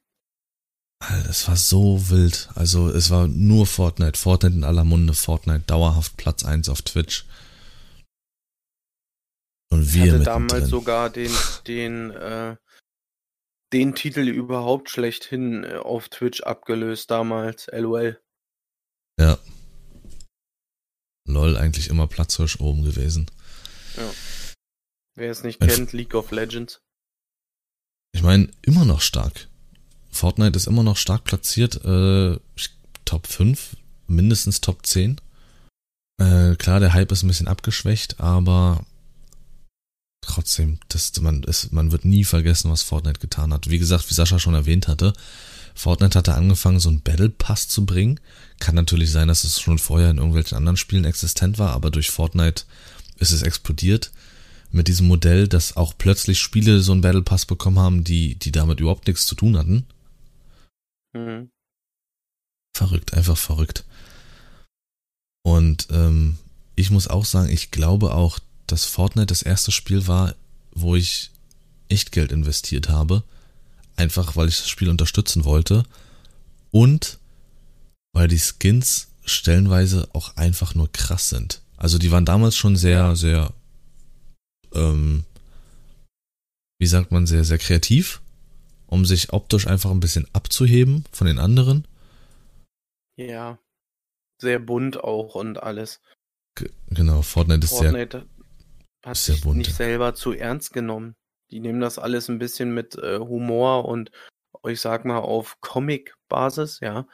[1.26, 2.48] Das war so wild.
[2.54, 4.18] Also es war nur Fortnite.
[4.18, 5.14] Fortnite in aller Munde.
[5.14, 7.26] Fortnite dauerhaft Platz 1 auf Twitch.
[9.70, 11.32] Und Ich wir hatte mit damals sogar den,
[11.66, 12.56] den, äh,
[13.72, 18.20] den Titel überhaupt schlechthin äh, auf Twitch abgelöst damals, LOL.
[19.18, 19.38] Ja.
[21.26, 23.30] LOL eigentlich immer Platzhirsch oben gewesen.
[25.16, 26.80] Wer es nicht Ein- kennt, League of Legends.
[28.12, 29.48] Ich meine, immer noch stark.
[30.14, 31.84] Fortnite ist immer noch stark platziert.
[31.84, 32.38] Äh,
[33.04, 35.20] Top 5, mindestens Top 10.
[36.18, 38.86] Äh, klar, der Hype ist ein bisschen abgeschwächt, aber
[40.20, 43.68] trotzdem, das, man, ist, man wird nie vergessen, was Fortnite getan hat.
[43.68, 45.12] Wie gesagt, wie Sascha schon erwähnt hatte,
[45.74, 48.20] Fortnite hatte angefangen, so einen Battle Pass zu bringen.
[48.60, 52.10] Kann natürlich sein, dass es schon vorher in irgendwelchen anderen Spielen existent war, aber durch
[52.10, 52.64] Fortnite
[53.18, 54.12] ist es explodiert
[54.70, 58.52] mit diesem Modell, dass auch plötzlich Spiele so einen Battle Pass bekommen haben, die, die
[58.52, 59.86] damit überhaupt nichts zu tun hatten.
[61.14, 61.50] Mhm.
[62.76, 63.84] Verrückt, einfach verrückt.
[65.44, 66.38] Und ähm,
[66.76, 70.34] ich muss auch sagen, ich glaube auch, dass Fortnite das erste Spiel war,
[70.72, 71.30] wo ich
[71.88, 73.22] echt Geld investiert habe.
[73.96, 75.84] Einfach weil ich das Spiel unterstützen wollte.
[76.70, 77.18] Und
[78.12, 81.60] weil die Skins stellenweise auch einfach nur krass sind.
[81.76, 83.52] Also die waren damals schon sehr, sehr,
[84.72, 85.24] ähm,
[86.78, 88.20] wie sagt man, sehr, sehr kreativ,
[88.94, 91.86] um sich optisch einfach ein bisschen abzuheben von den anderen.
[93.16, 93.58] Ja.
[94.40, 96.00] Sehr bunt auch und alles.
[96.56, 98.26] G genau, Fortnite ist sehr, Fortnite
[99.04, 99.58] hat sehr sich bunt.
[99.58, 101.14] nicht selber zu ernst genommen.
[101.50, 104.10] Die nehmen das alles ein bisschen mit äh, Humor und
[104.66, 107.06] ich sag mal, auf Comic-Basis, ja.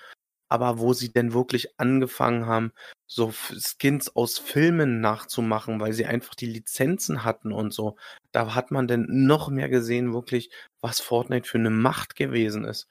[0.50, 2.72] Aber wo sie denn wirklich angefangen haben,
[3.06, 7.96] so Skins aus Filmen nachzumachen, weil sie einfach die Lizenzen hatten und so.
[8.32, 12.88] Da hat man denn noch mehr gesehen, wirklich, was Fortnite für eine Macht gewesen ist.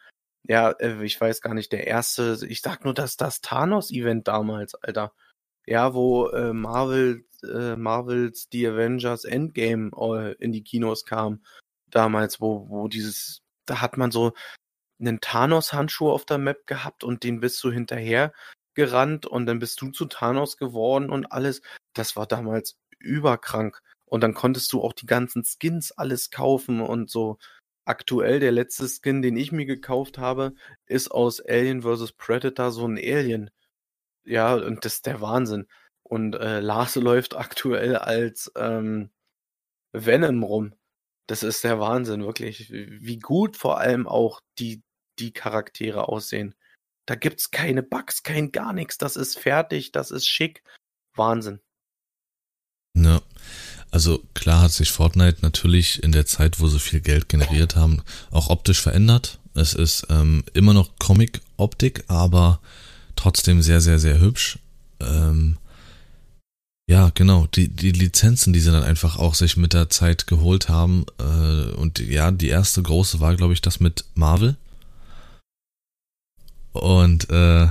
[0.48, 4.76] Ja, äh, ich weiß gar nicht, der erste, ich sag nur, dass das Thanos-Event damals,
[4.76, 5.14] Alter.
[5.66, 11.44] Ja, wo äh, Marvel, äh, Marvels The Avengers Endgame äh, in die Kinos kam.
[11.92, 14.34] Damals, wo, wo dieses, da hat man so
[15.00, 18.34] einen Thanos-Handschuh auf der Map gehabt und den bist du hinterher
[18.76, 21.62] gerannt und dann bist du zu Thanos geworden und alles.
[21.94, 23.82] Das war damals überkrank.
[24.06, 27.38] Und dann konntest du auch die ganzen Skins alles kaufen und so.
[27.86, 30.54] Aktuell der letzte Skin, den ich mir gekauft habe,
[30.86, 32.14] ist aus Alien vs.
[32.14, 33.52] Predator so ein Alien.
[34.26, 35.68] Ja, und das ist der Wahnsinn.
[36.04, 39.12] Und äh, Lars läuft aktuell als ähm,
[39.94, 40.74] Venom rum.
[41.28, 42.72] Das ist der Wahnsinn, wirklich.
[42.72, 44.82] Wie gut vor allem auch die,
[45.20, 46.56] die Charaktere aussehen.
[47.06, 48.98] Da gibt's keine Bugs, kein gar nichts.
[48.98, 50.64] Das ist fertig, das ist schick.
[51.16, 51.60] Wahnsinn.
[52.96, 53.22] Ja.
[53.92, 58.04] Also klar hat sich Fortnite natürlich in der Zeit, wo sie viel Geld generiert haben,
[58.30, 59.40] auch optisch verändert.
[59.56, 62.62] Es ist ähm, immer noch Comic-Optik, aber
[63.16, 64.60] trotzdem sehr, sehr, sehr hübsch.
[65.00, 65.58] Ähm,
[66.88, 67.48] ja, genau.
[67.48, 71.06] Die, die Lizenzen, die sie dann einfach auch sich mit der Zeit geholt haben.
[71.20, 74.56] Äh, und ja, die erste große war, glaube ich, das mit Marvel.
[76.72, 77.68] Und äh,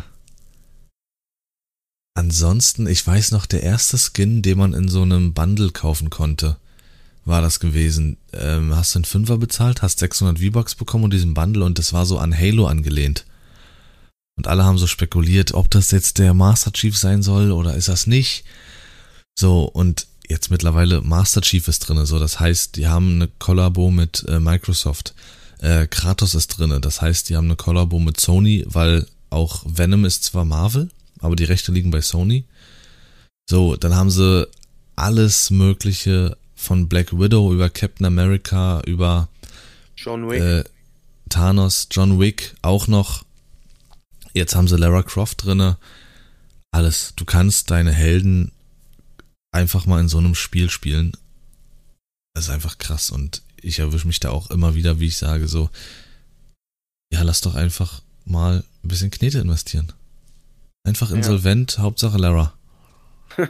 [2.15, 6.57] ansonsten, ich weiß noch, der erste Skin, den man in so einem Bundle kaufen konnte,
[7.25, 8.17] war das gewesen.
[8.33, 11.93] Ähm, hast du einen Fünfer bezahlt, hast 600 V-Bucks bekommen und diesen Bundle und das
[11.93, 13.25] war so an Halo angelehnt.
[14.37, 17.89] Und alle haben so spekuliert, ob das jetzt der Master Chief sein soll oder ist
[17.89, 18.45] das nicht.
[19.39, 22.07] So, und jetzt mittlerweile Master Chief ist drinne.
[22.07, 25.15] So, das heißt, die haben eine Kollabo mit äh, Microsoft.
[25.59, 26.81] Äh, Kratos ist drinne.
[26.81, 30.91] Das heißt, die haben eine Kollabo mit Sony, weil auch Venom ist zwar Marvel,
[31.21, 32.45] aber die Rechte liegen bei Sony.
[33.49, 34.49] So, dann haben sie
[34.97, 39.29] alles Mögliche von Black Widow über Captain America, über
[39.97, 40.41] John Wick.
[40.41, 40.65] Äh,
[41.29, 43.25] Thanos, John Wick auch noch.
[44.35, 45.77] Jetzt haben sie Lara Croft drinne.
[46.71, 47.15] Alles.
[47.17, 48.53] Du kannst deine Helden
[49.53, 51.13] einfach mal in so einem Spiel spielen.
[52.35, 55.49] Das ist einfach krass und ich erwische mich da auch immer wieder, wie ich sage,
[55.49, 55.71] so,
[57.13, 59.93] ja, lass doch einfach mal ein bisschen Knete investieren.
[60.85, 61.83] Einfach insolvent, ja.
[61.83, 62.55] Hauptsache Lara.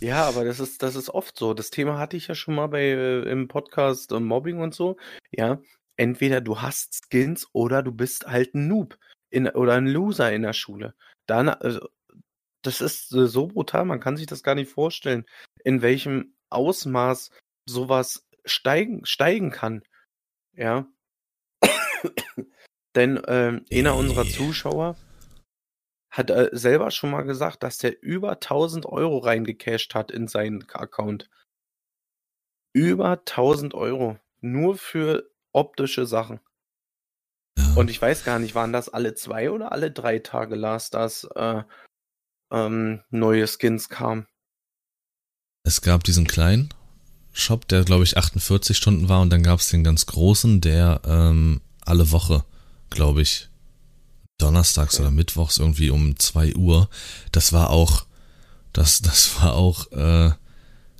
[0.00, 1.54] ja, aber das ist, das ist oft so.
[1.54, 4.96] Das Thema hatte ich ja schon mal bei äh, im Podcast äh, Mobbing und so.
[5.30, 5.60] Ja,
[5.96, 8.98] entweder du hast Skins oder du bist halt ein Noob
[9.30, 10.94] in, oder ein Loser in der Schule.
[11.26, 11.88] Dann, also,
[12.62, 15.24] das ist äh, so brutal, man kann sich das gar nicht vorstellen,
[15.64, 17.30] in welchem Ausmaß
[17.68, 19.82] sowas steigen, steigen kann.
[20.52, 20.86] Ja.
[22.94, 24.96] Denn ähm, einer unserer Zuschauer
[26.10, 30.68] hat äh, selber schon mal gesagt, dass der über 1000 Euro reingecasht hat in seinen
[30.70, 31.28] Account.
[32.72, 34.18] Über 1000 Euro.
[34.40, 36.40] Nur für optische Sachen.
[37.76, 41.24] Und ich weiß gar nicht, waren das alle zwei oder alle drei Tage, Lars, dass
[41.34, 41.62] äh,
[42.50, 44.26] ähm, neue Skins kamen?
[45.64, 46.72] Es gab diesen kleinen
[47.38, 51.00] Shop, der glaube ich 48 Stunden war und dann gab es den ganz großen, der
[51.04, 52.44] ähm, alle Woche,
[52.90, 53.48] glaube ich,
[54.38, 55.02] donnerstags okay.
[55.02, 56.88] oder mittwochs irgendwie um 2 Uhr.
[57.32, 58.06] Das war auch,
[58.72, 60.30] das, das war auch äh,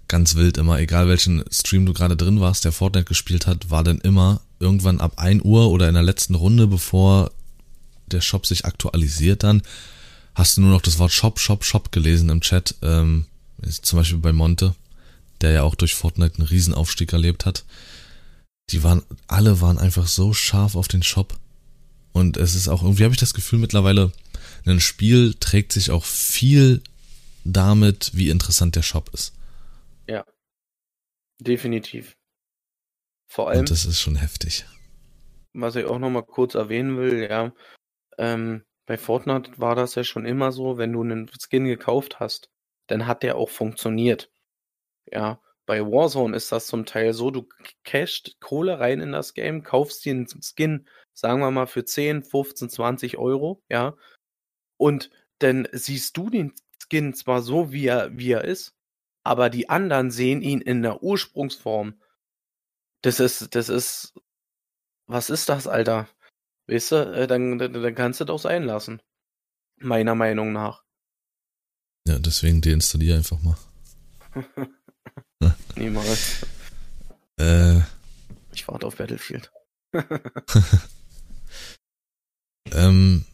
[0.09, 3.85] ganz wild immer, egal welchen Stream du gerade drin warst, der Fortnite gespielt hat, war
[3.85, 7.31] dann immer irgendwann ab 1 Uhr oder in der letzten Runde, bevor
[8.07, 9.63] der Shop sich aktualisiert dann,
[10.35, 12.75] hast du nur noch das Wort Shop, Shop, Shop gelesen im Chat.
[12.83, 13.27] Ähm,
[13.83, 14.75] zum Beispiel bei Monte,
[15.41, 17.65] der ja auch durch Fortnite einen Riesenaufstieg erlebt hat.
[18.71, 21.39] Die waren, alle waren einfach so scharf auf den Shop.
[22.13, 24.13] Und es ist auch, irgendwie habe ich das Gefühl mittlerweile,
[24.67, 26.83] ein Spiel trägt sich auch viel
[27.45, 29.35] damit, wie interessant der Shop ist.
[30.07, 30.25] Ja.
[31.41, 32.17] Definitiv.
[33.29, 33.61] Vor allem.
[33.61, 34.67] Und das ist schon heftig.
[35.55, 37.53] Was ich auch nochmal kurz erwähnen will, ja,
[38.19, 42.51] ähm, bei Fortnite war das ja schon immer so, wenn du einen Skin gekauft hast,
[42.87, 44.31] dann hat der auch funktioniert.
[45.13, 47.47] Ja, bei Warzone ist das zum Teil so, du
[47.85, 52.25] cashst Kohle rein in das Game, kaufst dir einen Skin, sagen wir mal für 10,
[52.25, 53.95] 15, 20 Euro, ja,
[54.79, 58.75] und dann siehst du den Skin zwar so, wie er, wie er ist,
[59.25, 62.01] aber die anderen sehen ihn in der Ursprungsform.
[63.03, 64.15] Das ist, das ist,
[65.07, 66.09] was ist das, Alter?
[66.67, 69.03] Weißt du, äh, dann, dann, dann kannst du doch sein lassen.
[69.77, 70.83] Meiner Meinung nach.
[72.07, 73.59] Ja, deswegen deinstalliere einfach mal.
[75.77, 76.47] Niemals.
[77.39, 77.79] Äh,
[78.53, 79.51] ich warte auf Battlefield.
[82.73, 83.25] ähm,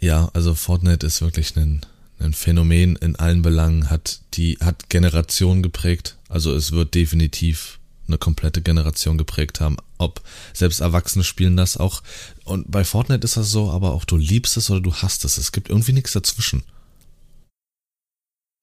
[0.00, 1.84] ja, also Fortnite ist wirklich ein,
[2.18, 6.16] ein Phänomen in allen Belangen, hat die, hat Generationen geprägt.
[6.28, 9.76] Also es wird definitiv eine komplette Generation geprägt haben.
[9.98, 12.02] Ob selbst Erwachsene spielen das auch.
[12.44, 15.38] Und bei Fortnite ist das so, aber auch du liebst es oder du hasst es.
[15.38, 16.62] Es gibt irgendwie nichts dazwischen.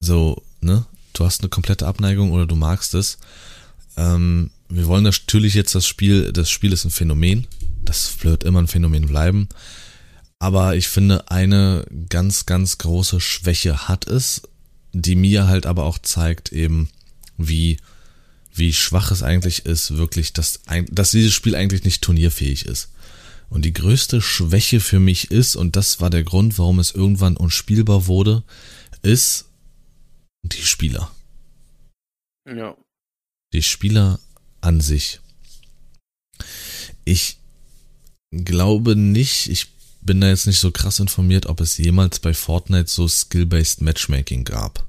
[0.00, 0.86] So, ne?
[1.12, 3.18] Du hast eine komplette Abneigung oder du magst es.
[3.96, 7.46] Ähm, wir wollen natürlich jetzt das Spiel, das Spiel ist ein Phänomen.
[7.84, 9.48] Das wird immer ein Phänomen bleiben.
[10.38, 14.42] Aber ich finde, eine ganz, ganz große Schwäche hat es,
[14.92, 16.88] die mir halt aber auch zeigt eben,
[17.36, 17.78] wie
[18.54, 22.90] wie schwach es eigentlich ist, wirklich, dass, dass dieses Spiel eigentlich nicht turnierfähig ist.
[23.48, 27.36] Und die größte Schwäche für mich ist, und das war der Grund, warum es irgendwann
[27.36, 28.42] unspielbar wurde,
[29.02, 29.46] ist
[30.42, 31.10] die Spieler.
[32.46, 32.76] Ja.
[33.52, 34.18] Die Spieler
[34.60, 35.20] an sich.
[37.04, 37.38] Ich
[38.30, 39.68] glaube nicht, ich
[40.00, 44.44] bin da jetzt nicht so krass informiert, ob es jemals bei Fortnite so Skill-Based Matchmaking
[44.44, 44.84] gab.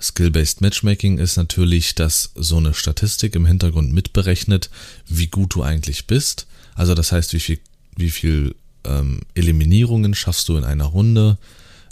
[0.00, 4.68] Skill-Based Matchmaking ist natürlich, dass so eine Statistik im Hintergrund mitberechnet,
[5.06, 6.46] wie gut du eigentlich bist.
[6.74, 7.60] Also das heißt, wie viel,
[7.96, 11.38] wie viel ähm, Eliminierungen schaffst du in einer Runde,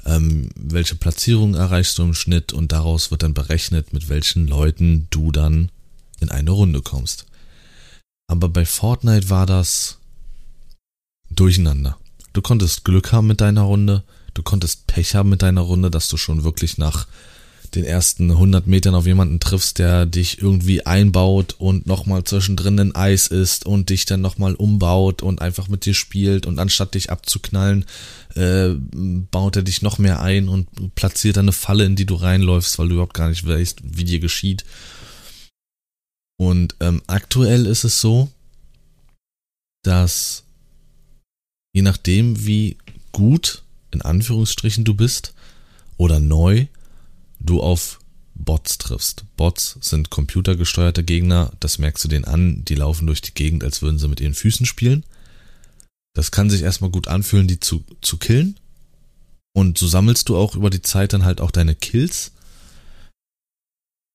[0.04, 5.06] ähm, welche Platzierung erreichst du im Schnitt und daraus wird dann berechnet, mit welchen Leuten
[5.10, 5.70] du dann
[6.20, 7.26] in eine Runde kommst.
[8.26, 9.98] Aber bei Fortnite war das
[11.30, 11.98] durcheinander.
[12.32, 14.02] Du konntest Glück haben mit deiner Runde,
[14.34, 17.06] du konntest Pech haben mit deiner Runde, dass du schon wirklich nach
[17.74, 22.94] den ersten 100 Metern auf jemanden triffst, der dich irgendwie einbaut und nochmal zwischendrin ein
[22.94, 27.10] Eis ist und dich dann nochmal umbaut und einfach mit dir spielt und anstatt dich
[27.10, 27.84] abzuknallen,
[28.34, 28.70] äh,
[29.30, 32.88] baut er dich noch mehr ein und platziert eine Falle, in die du reinläufst, weil
[32.88, 34.64] du überhaupt gar nicht weißt, wie dir geschieht.
[36.36, 38.28] Und ähm, aktuell ist es so,
[39.84, 40.44] dass
[41.72, 42.76] je nachdem, wie
[43.12, 45.34] gut in Anführungsstrichen du bist
[45.96, 46.66] oder neu,
[47.44, 48.00] du auf
[48.34, 49.24] Bots triffst.
[49.36, 53.82] Bots sind computergesteuerte Gegner, das merkst du denen an, die laufen durch die Gegend, als
[53.82, 55.04] würden sie mit ihren Füßen spielen.
[56.14, 58.58] Das kann sich erstmal gut anfühlen, die zu, zu killen.
[59.56, 62.32] Und so sammelst du auch über die Zeit dann halt auch deine Kills.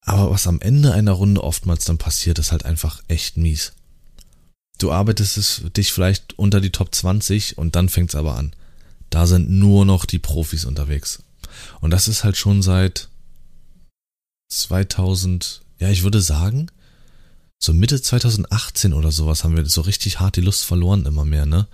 [0.05, 3.73] Aber was am Ende einer Runde oftmals dann passiert, ist halt einfach echt mies.
[4.79, 8.53] Du arbeitest es dich vielleicht unter die Top 20 und dann fängt's aber an.
[9.09, 11.21] Da sind nur noch die Profis unterwegs.
[11.81, 13.09] Und das ist halt schon seit
[14.49, 16.71] 2000, ja, ich würde sagen,
[17.59, 21.45] so Mitte 2018 oder sowas haben wir so richtig hart die Lust verloren immer mehr,
[21.45, 21.67] ne?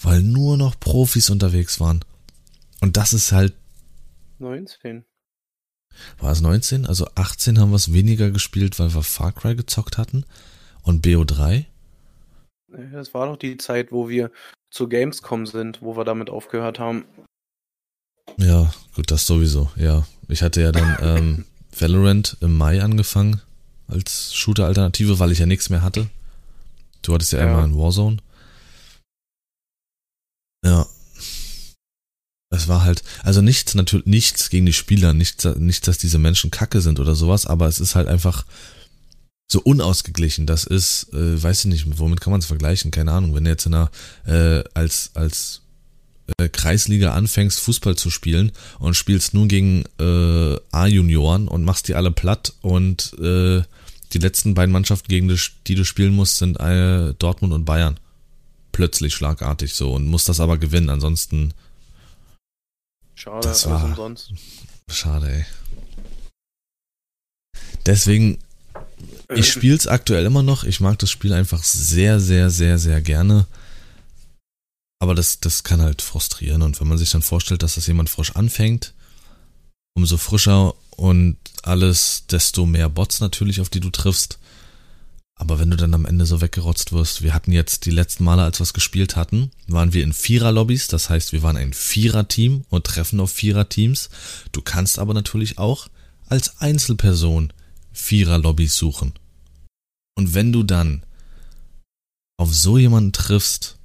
[0.00, 2.04] Weil nur noch Profis unterwegs waren.
[2.80, 3.54] Und das ist halt.
[4.38, 5.04] 19.
[6.18, 6.86] War es 19?
[6.86, 10.24] Also 18 haben wir es weniger gespielt, weil wir Far Cry gezockt hatten.
[10.82, 11.64] Und BO3?
[12.92, 14.30] Das war doch die Zeit, wo wir
[14.70, 17.04] zu Gamescom sind, wo wir damit aufgehört haben.
[18.36, 20.06] Ja, gut, das sowieso, ja.
[20.28, 21.44] Ich hatte ja dann ähm,
[21.80, 23.40] Valorant im Mai angefangen
[23.86, 26.08] als Shooter-Alternative, weil ich ja nichts mehr hatte.
[27.02, 27.46] Du hattest ja, ja.
[27.46, 28.18] einmal in Warzone.
[30.64, 30.86] Ja.
[32.50, 36.50] Es war halt, also nichts, natürlich nichts gegen die Spieler, nichts, nichts, dass diese Menschen
[36.50, 38.46] kacke sind oder sowas, aber es ist halt einfach
[39.50, 40.46] so unausgeglichen.
[40.46, 42.90] Das ist, äh, weiß ich nicht, womit kann man es vergleichen?
[42.90, 43.34] Keine Ahnung.
[43.34, 43.90] Wenn du jetzt in einer,
[44.26, 45.62] äh, als, als
[46.36, 51.94] äh, Kreisliga anfängst, Fußball zu spielen und spielst nun gegen äh, A-Junioren und machst die
[51.94, 53.62] alle platt und äh,
[54.12, 57.98] die letzten beiden Mannschaften, gegen die, die du spielen musst, sind äh, Dortmund und Bayern.
[58.72, 61.52] Plötzlich schlagartig so und musst das aber gewinnen, ansonsten.
[63.14, 64.32] Schade, das war umsonst.
[64.90, 65.46] Schade, ey.
[67.86, 68.38] Deswegen,
[69.34, 70.64] ich spiel's aktuell immer noch.
[70.64, 73.46] Ich mag das Spiel einfach sehr, sehr, sehr, sehr gerne.
[74.98, 76.62] Aber das, das kann halt frustrieren.
[76.62, 78.94] Und wenn man sich dann vorstellt, dass das jemand frisch anfängt,
[79.94, 84.38] umso frischer und alles, desto mehr Bots natürlich, auf die du triffst.
[85.36, 88.42] Aber wenn du dann am Ende so weggerotzt wirst, wir hatten jetzt die letzten Male,
[88.42, 92.64] als wir es gespielt hatten, waren wir in Vierer-Lobbys, das heißt, wir waren ein Vierer-Team
[92.68, 94.10] und treffen auf Vierer-Teams.
[94.50, 95.86] Du kannst aber natürlich auch
[96.26, 97.52] als Einzelperson
[97.92, 99.12] Vierer-Lobbys suchen.
[100.16, 101.04] Und wenn du dann
[102.36, 103.77] auf so jemanden triffst,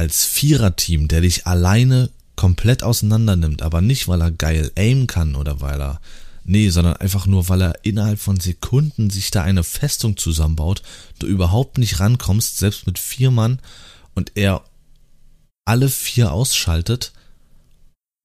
[0.00, 5.36] als Viererteam, der dich alleine komplett auseinander nimmt, aber nicht, weil er geil aim kann
[5.36, 6.00] oder weil er,
[6.42, 10.82] nee, sondern einfach nur, weil er innerhalb von Sekunden sich da eine Festung zusammenbaut,
[11.18, 13.60] du überhaupt nicht rankommst, selbst mit vier Mann
[14.14, 14.64] und er
[15.66, 17.12] alle vier ausschaltet,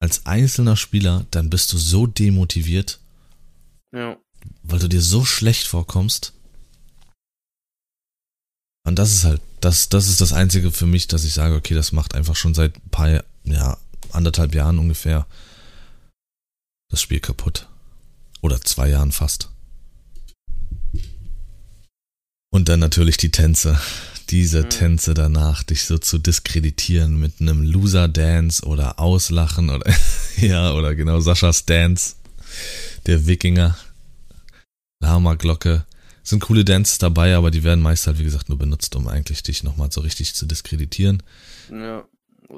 [0.00, 3.00] als einzelner Spieler, dann bist du so demotiviert,
[3.92, 4.16] ja.
[4.62, 6.32] weil du dir so schlecht vorkommst.
[8.86, 11.74] Und das ist halt, Das, das ist das Einzige für mich, dass ich sage, okay,
[11.74, 13.76] das macht einfach schon seit ein paar, ja,
[14.12, 15.26] anderthalb Jahren ungefähr
[16.88, 17.66] das Spiel kaputt.
[18.42, 19.50] Oder zwei Jahren fast.
[22.52, 23.76] Und dann natürlich die Tänze.
[24.30, 24.70] Diese mhm.
[24.70, 29.92] Tänze danach, dich so zu diskreditieren mit einem Loser-Dance oder Auslachen oder,
[30.36, 32.14] ja, oder genau Saschas Dance.
[33.06, 33.76] Der Wikinger.
[35.00, 35.86] Lama-Glocke.
[36.26, 39.44] Sind coole Dances dabei, aber die werden meist halt, wie gesagt, nur benutzt, um eigentlich
[39.44, 41.22] dich nochmal so richtig zu diskreditieren.
[41.70, 42.04] Ja,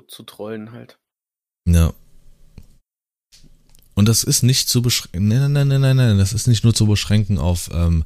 [0.09, 0.97] zu trollen halt.
[1.67, 1.93] Ja.
[3.93, 6.73] Und das ist nicht zu beschränken, nein, nein, nein, nein, nein, das ist nicht nur
[6.73, 8.05] zu beschränken auf ähm,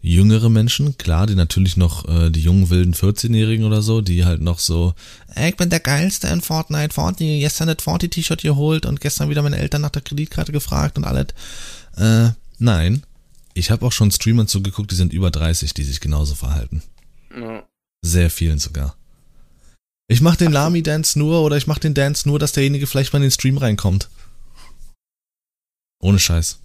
[0.00, 4.40] jüngere Menschen, klar, die natürlich noch, äh, die jungen wilden 14-Jährigen oder so, die halt
[4.40, 4.94] noch so,
[5.34, 9.42] ey, ich bin der Geilste in Fortnite, Fortnite, gestern das Fortnite-T-Shirt geholt und gestern wieder
[9.42, 11.26] meine Eltern nach der Kreditkarte gefragt und alles.
[11.98, 13.02] Äh, nein,
[13.54, 16.82] ich habe auch schon Streamern zugeguckt, die sind über 30, die sich genauso verhalten.
[17.34, 17.66] Ja.
[18.02, 18.96] Sehr vielen sogar.
[20.08, 23.18] Ich mach den Lami-Dance nur oder ich mach den Dance nur, dass derjenige vielleicht mal
[23.18, 24.10] in den Stream reinkommt.
[26.02, 26.60] Ohne Scheiß.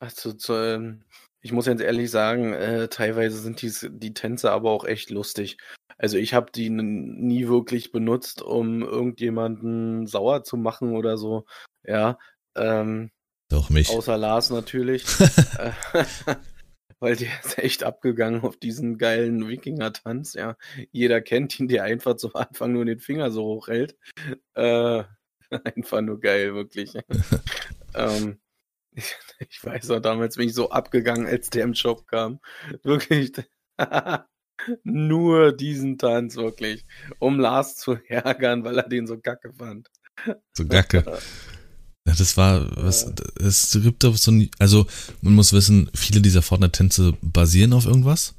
[0.00, 1.02] Also, zu, ähm,
[1.40, 5.58] ich muss jetzt ehrlich sagen, äh, teilweise sind die, die Tänze aber auch echt lustig.
[5.96, 11.44] Also ich habe die nie wirklich benutzt, um irgendjemanden sauer zu machen oder so.
[11.82, 12.18] Ja,
[12.54, 13.10] ähm,
[13.48, 13.90] doch, mich.
[13.90, 15.04] Außer Lars natürlich.
[15.58, 15.72] Äh,
[17.00, 20.34] weil der ist echt abgegangen auf diesen geilen Wikinger-Tanz.
[20.34, 20.56] Ja,
[20.92, 23.96] jeder kennt ihn, der einfach zum Anfang nur den Finger so hoch hält.
[24.54, 25.04] Äh,
[25.64, 26.94] einfach nur geil, wirklich.
[27.94, 28.40] ähm,
[28.92, 32.40] ich, ich, weiß auch, damals bin ich so abgegangen, als der im Shop kam.
[32.82, 33.32] Wirklich.
[34.82, 36.84] nur diesen Tanz, wirklich.
[37.18, 39.88] Um Lars zu ärgern, weil er den so kacke fand.
[40.52, 41.04] So kacke.
[42.08, 44.86] Ja, das war, was, es gibt doch so, also
[45.20, 48.32] man muss wissen, viele dieser Fortnite-Tänze basieren auf irgendwas.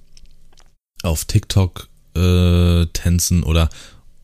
[1.04, 3.70] Auf TikTok-Tänzen äh, oder,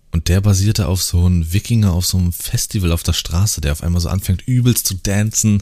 [0.10, 3.74] und der basierte auf so einem Wikinger auf so einem Festival auf der Straße, der
[3.74, 5.62] auf einmal so anfängt übelst zu dancen.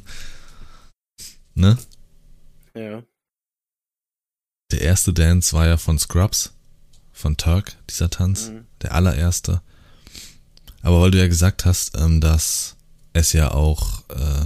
[1.54, 1.78] Ne?
[2.76, 3.04] Ja.
[4.72, 6.54] Der erste Dance war ja von Scrubs,
[7.12, 8.64] von Turk, dieser Tanz, mhm.
[8.82, 9.62] der allererste.
[10.84, 12.78] Aber weil du ja gesagt hast, ähm, dass
[13.14, 14.46] es ja auch äh,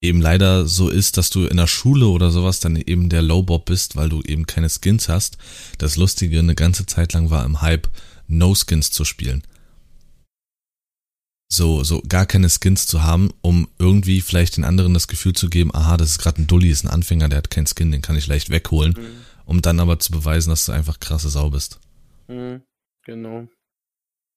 [0.00, 3.66] eben leider so ist, dass du in der Schule oder sowas dann eben der Lowbob
[3.66, 5.38] bist, weil du eben keine Skins hast.
[5.78, 7.88] Das Lustige eine ganze Zeit lang war im Hype,
[8.28, 9.42] No Skins zu spielen.
[11.50, 15.48] So, so gar keine Skins zu haben, um irgendwie vielleicht den anderen das Gefühl zu
[15.48, 18.02] geben, aha, das ist gerade ein Dulli, ist ein Anfänger, der hat keinen Skin, den
[18.02, 19.24] kann ich leicht wegholen, mhm.
[19.46, 21.80] um dann aber zu beweisen, dass du einfach krasse Sau bist.
[22.28, 22.60] Mhm,
[23.04, 23.48] genau.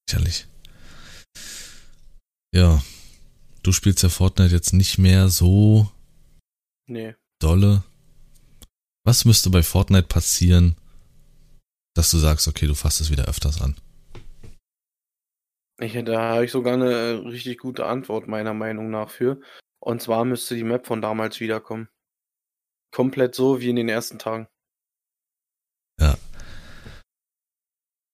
[0.10, 0.48] Sicherlich.
[2.54, 2.82] Ja,
[3.64, 5.92] Du spielst ja Fortnite jetzt nicht mehr so
[6.88, 7.16] nee.
[7.40, 7.84] dolle.
[9.04, 10.76] Was müsste bei Fortnite passieren,
[11.96, 13.76] dass du sagst, okay, du fasst es wieder öfters an?
[15.80, 19.42] Ich, da habe ich sogar eine äh, richtig gute Antwort meiner Meinung nach für.
[19.80, 21.90] Und zwar müsste die Map von damals wiederkommen.
[22.92, 24.48] Komplett so wie in den ersten Tagen.
[26.00, 26.18] Ja.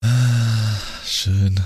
[0.02, 1.60] Ah, schön.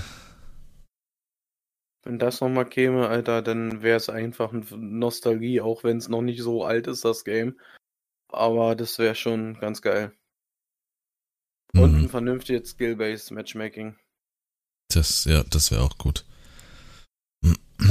[2.04, 6.22] Wenn das nochmal käme, Alter, dann wäre es einfach eine Nostalgie, auch wenn es noch
[6.22, 7.58] nicht so alt ist, das Game.
[8.28, 10.12] Aber das wäre schon ganz geil.
[11.74, 12.04] Und mhm.
[12.04, 13.96] ein vernünftiges Skill-Based Matchmaking.
[14.92, 16.24] Das, ja, das wäre auch gut.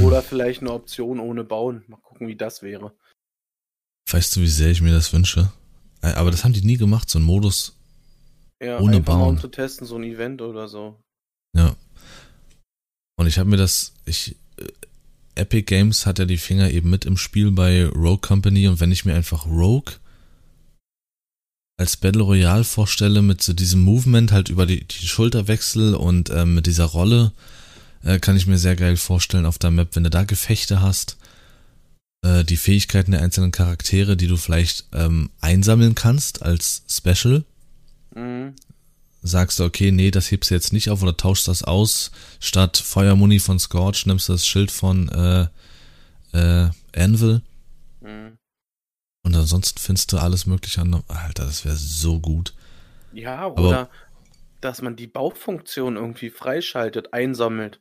[0.00, 1.84] Oder vielleicht eine Option ohne Bauen.
[1.88, 2.94] Mal gucken, wie das wäre.
[4.10, 5.52] Weißt du, wie sehr ich mir das wünsche?
[6.02, 7.78] Aber das haben die nie gemacht, so ein Modus
[8.62, 9.20] ja, ohne Bauen.
[9.20, 11.00] Mal um zu testen, so ein Event oder so.
[11.56, 11.76] Ja,
[13.22, 14.64] und ich habe mir das, ich, äh,
[15.36, 18.90] Epic Games hat ja die Finger eben mit im Spiel bei Rogue Company und wenn
[18.90, 19.94] ich mir einfach Rogue
[21.78, 26.56] als Battle Royale vorstelle mit so diesem Movement halt über die, die Schulterwechsel und ähm,
[26.56, 27.30] mit dieser Rolle,
[28.02, 31.16] äh, kann ich mir sehr geil vorstellen auf der Map, wenn du da Gefechte hast,
[32.22, 37.44] äh, die Fähigkeiten der einzelnen Charaktere, die du vielleicht ähm, einsammeln kannst als Special.
[38.16, 38.54] Mhm
[39.22, 42.10] sagst du, okay, nee, das hebst du jetzt nicht auf oder tauschst das aus.
[42.40, 45.46] Statt Feuermuni von Scorch nimmst du das Schild von äh,
[46.36, 47.42] äh, Anvil.
[48.00, 48.38] Mhm.
[49.24, 51.02] Und ansonsten findest du alles mögliche an.
[51.06, 52.54] Alter, das wäre so gut.
[53.12, 53.90] Ja, oder Aber,
[54.60, 57.80] dass man die Baufunktion irgendwie freischaltet, einsammelt.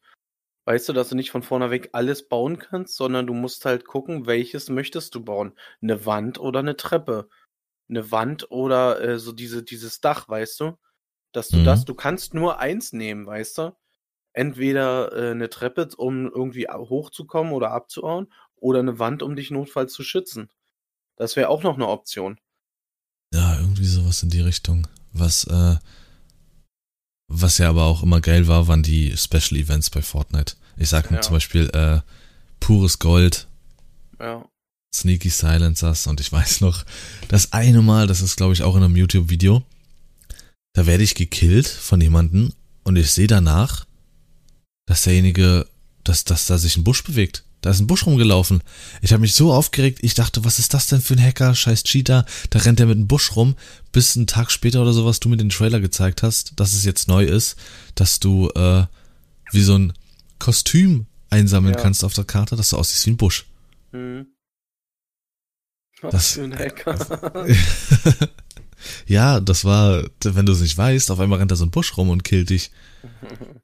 [0.66, 3.86] Weißt du, dass du nicht von vorne weg alles bauen kannst, sondern du musst halt
[3.86, 5.54] gucken, welches möchtest du bauen.
[5.82, 7.30] Eine Wand oder eine Treppe.
[7.89, 10.78] Eine Wand oder äh, so diese, dieses Dach, weißt du?
[11.32, 11.65] Dass du mhm.
[11.65, 13.75] das, du kannst nur eins nehmen, weißt du?
[14.34, 19.91] Entweder äh, eine Treppe, um irgendwie hochzukommen oder abzuhauen, oder eine Wand, um dich notfalls
[19.93, 20.49] zu schützen.
[21.17, 22.39] Das wäre auch noch eine Option.
[23.34, 24.88] Ja, irgendwie sowas in die Richtung.
[25.13, 25.75] Was, äh,
[27.27, 30.55] Was ja aber auch immer geil war, waren die Special Events bei Fortnite.
[30.77, 31.21] Ich sag nur Ja.
[31.21, 32.01] zum Beispiel äh,
[32.59, 33.47] pures Gold,
[34.19, 34.45] Ja.
[34.93, 36.84] Sneaky Silencers und ich weiß noch,
[37.29, 39.63] das eine Mal, das ist glaube ich auch in einem YouTube-Video,
[40.74, 42.53] da werde ich gekillt von jemandem
[42.84, 43.86] und ich sehe danach,
[44.86, 45.67] dass derjenige,
[46.03, 47.43] dass, dass da sich ein Busch bewegt.
[47.61, 48.63] Da ist ein Busch rumgelaufen.
[49.03, 51.84] Ich habe mich so aufgeregt, ich dachte, was ist das denn für ein Hacker, scheiß
[51.84, 53.55] Cheater, da rennt der mit einem Busch rum,
[53.91, 57.07] bis einen Tag später oder sowas du mir den Trailer gezeigt hast, dass es jetzt
[57.07, 57.55] neu ist,
[57.93, 58.86] dass du äh,
[59.51, 59.93] wie so ein
[60.39, 61.82] Kostüm einsammeln Ja.
[61.82, 63.45] kannst auf der Karte, dass du aussiehst wie ein Busch.
[63.91, 64.26] Hm.
[66.01, 67.45] Was Das- für ein Hacker.
[69.07, 71.97] ja, das war, wenn du es nicht weißt, auf einmal rennt da so ein Busch
[71.97, 72.71] rum und killt dich.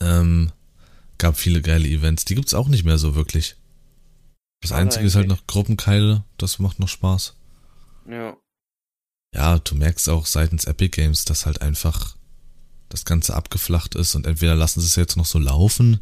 [0.00, 0.50] Ähm,
[1.18, 2.24] gab viele geile Events.
[2.24, 3.56] Die gibt's auch nicht mehr so wirklich.
[4.60, 5.38] Das Schade Einzige ist halt eigentlich.
[5.40, 7.34] noch Gruppenkeile, das macht noch Spaß.
[8.10, 8.36] ja.
[9.34, 12.16] Ja, du merkst auch seitens Epic Games, dass halt einfach
[12.88, 16.00] das Ganze abgeflacht ist und entweder lassen sie es jetzt noch so laufen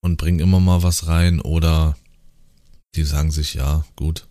[0.00, 1.96] und bringen immer mal was rein oder
[2.96, 4.26] die sagen sich, ja, gut,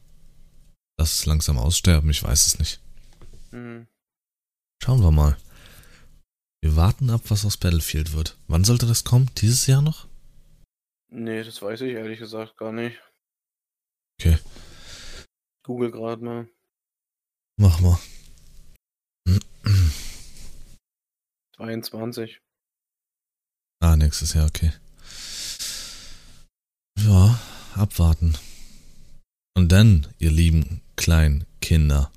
[1.01, 2.79] lass es langsam aussterben, ich weiß es nicht.
[3.49, 3.87] Hm.
[4.83, 5.35] Schauen wir mal.
[6.61, 8.37] Wir warten ab, was aus Battlefield wird.
[8.47, 9.31] Wann sollte das kommen?
[9.37, 10.07] Dieses Jahr noch?
[11.09, 13.01] Nee, das weiß ich ehrlich gesagt gar nicht.
[14.19, 14.37] Okay.
[15.63, 16.47] Google gerade mal.
[17.57, 17.97] Mach mal.
[21.57, 22.39] 22.
[23.79, 24.71] Ah, nächstes Jahr, okay.
[26.99, 27.39] Ja,
[27.73, 28.37] abwarten.
[29.55, 32.11] Und dann, ihr lieben kleinen Kinder,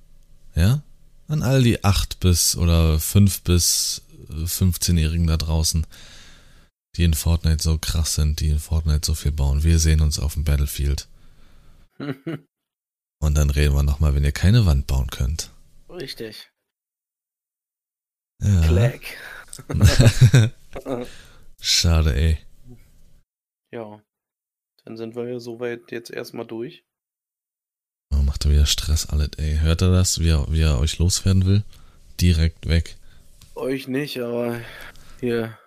[0.55, 0.83] ja?
[1.27, 5.87] An all die 8 bis oder 5 bis äh, 15-Jährigen da draußen,
[6.97, 9.65] die in Fortnite so krass sind, die in Fortnite so viel bauen.
[9.65, 11.09] Wir sehen uns auf dem Battlefield.
[11.99, 15.51] Und dann reden wir nochmal, wenn ihr keine Wand bauen könnt.
[15.89, 16.53] Richtig.
[18.43, 18.61] Ja.
[18.67, 19.01] Clack.
[21.59, 22.39] Schade, ey.
[23.73, 24.03] Ja.
[24.85, 26.85] Dann sind wir ja soweit jetzt erstmal durch.
[28.19, 29.59] Oh, macht er wieder Stress, alles, ey.
[29.59, 31.63] Hört er das, wie er, wie er euch loswerden will?
[32.21, 32.97] Direkt weg.
[33.55, 34.61] Euch nicht, aber
[35.21, 35.59] hier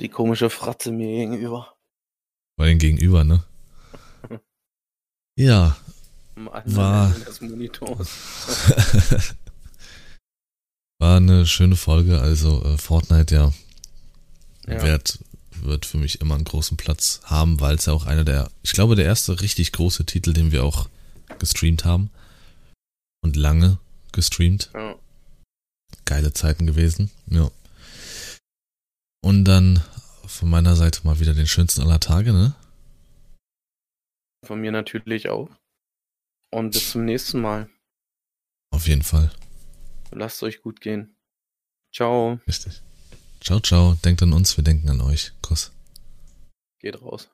[0.00, 1.74] die komische Fratze mir gegenüber.
[2.56, 3.42] Bei den Gegenüber, ne?
[5.38, 5.76] Ja,
[6.36, 7.14] War-
[10.98, 12.20] war eine schöne Folge.
[12.20, 13.52] Also äh, Fortnite, ja,
[14.66, 14.82] Ja.
[14.82, 15.18] wird,
[15.62, 18.72] wird für mich immer einen großen Platz haben, weil es ja auch einer der, ich
[18.72, 20.88] glaube, der erste richtig große Titel, den wir auch
[21.38, 22.10] gestreamt haben.
[23.22, 23.78] Und lange
[24.12, 24.70] gestreamt.
[24.74, 24.98] Ja.
[26.04, 27.10] Geile Zeiten gewesen.
[27.26, 27.50] Ja.
[29.22, 29.82] Und dann
[30.26, 32.54] von meiner Seite mal wieder den schönsten aller Tage, ne?
[34.44, 35.50] Von mir natürlich auch.
[36.50, 37.68] Und bis zum nächsten Mal.
[38.72, 39.30] Auf jeden Fall.
[40.10, 41.14] Lasst euch gut gehen.
[41.92, 42.40] Ciao.
[42.46, 42.80] Richtig.
[43.40, 43.94] Ciao, ciao.
[44.04, 45.32] Denkt an uns, wir denken an euch.
[45.42, 45.72] Kuss.
[46.80, 47.28] Geht raus.